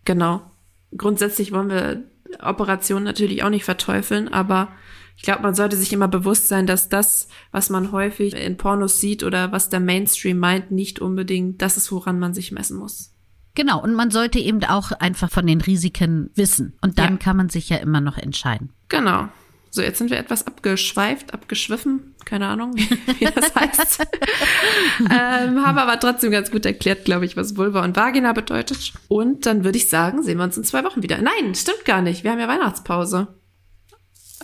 Genau 0.05 0.51
grundsätzlich 0.95 1.51
wollen 1.51 1.69
wir 1.69 2.03
Operationen 2.41 3.05
natürlich 3.05 3.43
auch 3.43 3.49
nicht 3.49 3.65
verteufeln, 3.65 4.27
aber 4.27 4.69
ich 5.15 5.23
glaube, 5.23 5.41
man 5.41 5.55
sollte 5.55 5.75
sich 5.75 5.91
immer 5.93 6.07
bewusst 6.07 6.47
sein, 6.47 6.67
dass 6.67 6.89
das, 6.89 7.27
was 7.51 7.69
man 7.69 7.91
häufig 7.91 8.35
in 8.35 8.57
Pornos 8.57 9.01
sieht 9.01 9.23
oder 9.23 9.51
was 9.51 9.69
der 9.69 9.79
Mainstream 9.79 10.37
meint, 10.37 10.71
nicht 10.71 10.99
unbedingt 10.99 11.61
das 11.61 11.75
ist, 11.75 11.91
woran 11.91 12.19
man 12.19 12.35
sich 12.35 12.51
messen 12.51 12.77
muss. 12.77 13.15
Genau, 13.55 13.81
und 13.81 13.95
man 13.95 14.11
sollte 14.11 14.37
eben 14.37 14.63
auch 14.65 14.91
einfach 14.91 15.31
von 15.31 15.47
den 15.47 15.61
Risiken 15.61 16.29
wissen. 16.35 16.77
Und 16.81 16.99
dann 16.99 17.13
ja. 17.13 17.17
kann 17.17 17.35
man 17.35 17.49
sich 17.49 17.69
ja 17.69 17.77
immer 17.77 18.01
noch 18.01 18.19
entscheiden. 18.19 18.71
Genau. 18.89 19.29
So, 19.77 19.83
jetzt 19.83 19.99
sind 19.99 20.09
wir 20.09 20.17
etwas 20.17 20.47
abgeschweift, 20.47 21.35
abgeschwiffen, 21.35 22.15
keine 22.25 22.47
Ahnung, 22.47 22.75
wie 23.19 23.25
das 23.25 23.53
heißt. 23.53 23.99
ähm, 25.01 25.63
haben 25.63 25.77
aber 25.77 25.99
trotzdem 25.99 26.31
ganz 26.31 26.49
gut 26.49 26.65
erklärt, 26.65 27.05
glaube 27.05 27.25
ich, 27.25 27.37
was 27.37 27.57
Vulva 27.57 27.83
und 27.83 27.95
Vagina 27.95 28.33
bedeutet. 28.33 28.91
Und 29.07 29.45
dann 29.45 29.63
würde 29.63 29.77
ich 29.77 29.87
sagen, 29.87 30.23
sehen 30.23 30.39
wir 30.39 30.45
uns 30.45 30.57
in 30.57 30.63
zwei 30.63 30.83
Wochen 30.83 31.03
wieder. 31.03 31.19
Nein, 31.21 31.53
stimmt 31.53 31.85
gar 31.85 32.01
nicht. 32.01 32.23
Wir 32.23 32.31
haben 32.31 32.39
ja 32.39 32.47
Weihnachtspause. 32.47 33.27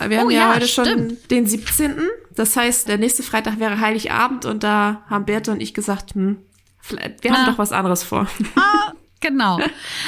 Wir 0.06 0.20
haben 0.20 0.28
oh, 0.28 0.30
ja, 0.30 0.50
ja, 0.50 0.54
heute 0.54 0.68
stimmt. 0.68 0.86
schon 0.86 1.18
den 1.32 1.46
17. 1.48 1.96
Das 2.36 2.56
heißt, 2.56 2.86
der 2.86 2.98
nächste 2.98 3.24
Freitag 3.24 3.58
wäre 3.58 3.80
Heiligabend 3.80 4.44
und 4.44 4.62
da 4.62 5.02
haben 5.10 5.24
Bertha 5.24 5.50
und 5.50 5.60
ich 5.60 5.74
gesagt, 5.74 6.14
hm, 6.14 6.38
wir 6.88 7.32
haben 7.32 7.42
Na. 7.44 7.50
doch 7.50 7.58
was 7.58 7.72
anderes 7.72 8.04
vor. 8.04 8.28
Ah, 8.54 8.92
Genau. 9.24 9.58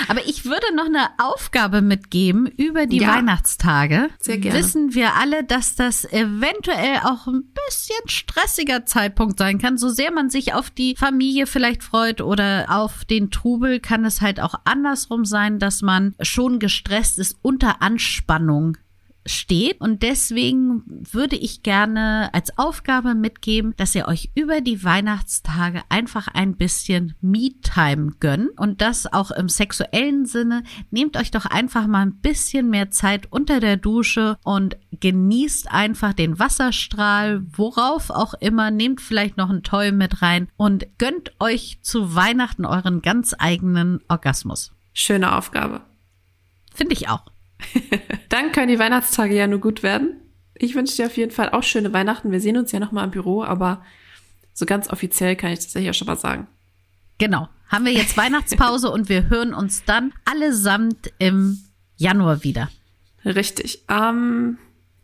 Aber 0.08 0.26
ich 0.26 0.44
würde 0.44 0.74
noch 0.74 0.84
eine 0.84 1.08
Aufgabe 1.16 1.80
mitgeben 1.80 2.46
über 2.46 2.84
die 2.84 2.98
ja, 2.98 3.14
Weihnachtstage. 3.16 4.10
Sehr 4.18 4.36
gerne. 4.36 4.58
Wissen 4.58 4.94
wir 4.94 5.14
alle, 5.14 5.42
dass 5.42 5.74
das 5.74 6.04
eventuell 6.04 6.98
auch 7.02 7.26
ein 7.26 7.44
bisschen 7.54 8.08
stressiger 8.08 8.84
Zeitpunkt 8.84 9.38
sein 9.38 9.58
kann. 9.58 9.78
So 9.78 9.88
sehr 9.88 10.12
man 10.12 10.28
sich 10.28 10.52
auf 10.52 10.68
die 10.68 10.96
Familie 10.96 11.46
vielleicht 11.46 11.82
freut 11.82 12.20
oder 12.20 12.66
auf 12.68 13.06
den 13.06 13.30
Trubel, 13.30 13.80
kann 13.80 14.04
es 14.04 14.20
halt 14.20 14.38
auch 14.38 14.54
andersrum 14.64 15.24
sein, 15.24 15.58
dass 15.58 15.80
man 15.80 16.14
schon 16.20 16.58
gestresst 16.58 17.18
ist 17.18 17.38
unter 17.40 17.80
Anspannung 17.80 18.76
steht. 19.26 19.80
Und 19.80 20.02
deswegen 20.02 20.82
würde 20.86 21.36
ich 21.36 21.62
gerne 21.62 22.30
als 22.32 22.56
Aufgabe 22.58 23.14
mitgeben, 23.14 23.74
dass 23.76 23.94
ihr 23.94 24.08
euch 24.08 24.30
über 24.34 24.60
die 24.60 24.82
Weihnachtstage 24.82 25.82
einfach 25.88 26.28
ein 26.28 26.56
bisschen 26.56 27.14
Me-Time 27.20 28.14
gönnt. 28.20 28.58
Und 28.58 28.80
das 28.80 29.12
auch 29.12 29.30
im 29.30 29.48
sexuellen 29.48 30.26
Sinne. 30.26 30.62
Nehmt 30.90 31.16
euch 31.16 31.30
doch 31.30 31.46
einfach 31.46 31.86
mal 31.86 32.06
ein 32.06 32.16
bisschen 32.20 32.70
mehr 32.70 32.90
Zeit 32.90 33.30
unter 33.30 33.60
der 33.60 33.76
Dusche 33.76 34.38
und 34.44 34.76
genießt 34.92 35.70
einfach 35.70 36.12
den 36.12 36.38
Wasserstrahl, 36.38 37.44
worauf 37.50 38.10
auch 38.10 38.34
immer. 38.34 38.70
Nehmt 38.70 39.00
vielleicht 39.00 39.36
noch 39.36 39.50
ein 39.50 39.62
Toy 39.62 39.92
mit 39.92 40.22
rein 40.22 40.48
und 40.56 40.86
gönnt 40.98 41.32
euch 41.40 41.78
zu 41.82 42.14
Weihnachten 42.14 42.64
euren 42.64 43.02
ganz 43.02 43.34
eigenen 43.38 44.00
Orgasmus. 44.08 44.72
Schöne 44.92 45.36
Aufgabe. 45.36 45.82
Finde 46.74 46.94
ich 46.94 47.08
auch. 47.08 47.35
Dann 48.28 48.52
können 48.52 48.68
die 48.68 48.78
Weihnachtstage 48.78 49.34
ja 49.34 49.46
nur 49.46 49.60
gut 49.60 49.82
werden. 49.82 50.20
Ich 50.54 50.74
wünsche 50.74 50.96
dir 50.96 51.06
auf 51.06 51.16
jeden 51.16 51.32
Fall 51.32 51.50
auch 51.50 51.62
schöne 51.62 51.92
Weihnachten. 51.92 52.30
Wir 52.32 52.40
sehen 52.40 52.56
uns 52.56 52.72
ja 52.72 52.80
nochmal 52.80 53.04
im 53.04 53.10
Büro, 53.10 53.42
aber 53.42 53.84
so 54.52 54.64
ganz 54.64 54.88
offiziell 54.88 55.36
kann 55.36 55.52
ich 55.52 55.60
das 55.60 55.74
ja 55.74 55.80
hier 55.80 55.92
schon 55.92 56.06
mal 56.06 56.16
sagen. 56.16 56.46
Genau. 57.18 57.48
Haben 57.68 57.84
wir 57.84 57.92
jetzt 57.92 58.16
Weihnachtspause 58.16 58.90
und 58.90 59.08
wir 59.08 59.28
hören 59.28 59.52
uns 59.52 59.84
dann 59.84 60.12
allesamt 60.24 61.12
im 61.18 61.64
Januar 61.96 62.44
wieder. 62.44 62.70
Richtig. 63.24 63.82
Am 63.88 64.58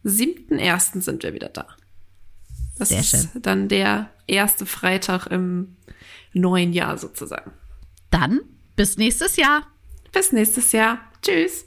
7.1. 0.04 1.00
sind 1.00 1.22
wir 1.22 1.34
wieder 1.34 1.48
da. 1.48 1.66
Das 2.78 2.88
Sehr 2.88 3.00
ist 3.00 3.10
schön. 3.10 3.42
dann 3.42 3.68
der 3.68 4.10
erste 4.26 4.64
Freitag 4.64 5.26
im 5.26 5.76
neuen 6.32 6.72
Jahr 6.72 6.98
sozusagen. 6.98 7.52
Dann 8.10 8.40
bis 8.76 8.96
nächstes 8.96 9.36
Jahr. 9.36 9.66
Bis 10.12 10.32
nächstes 10.32 10.72
Jahr. 10.72 10.98
Tschüss. 11.22 11.66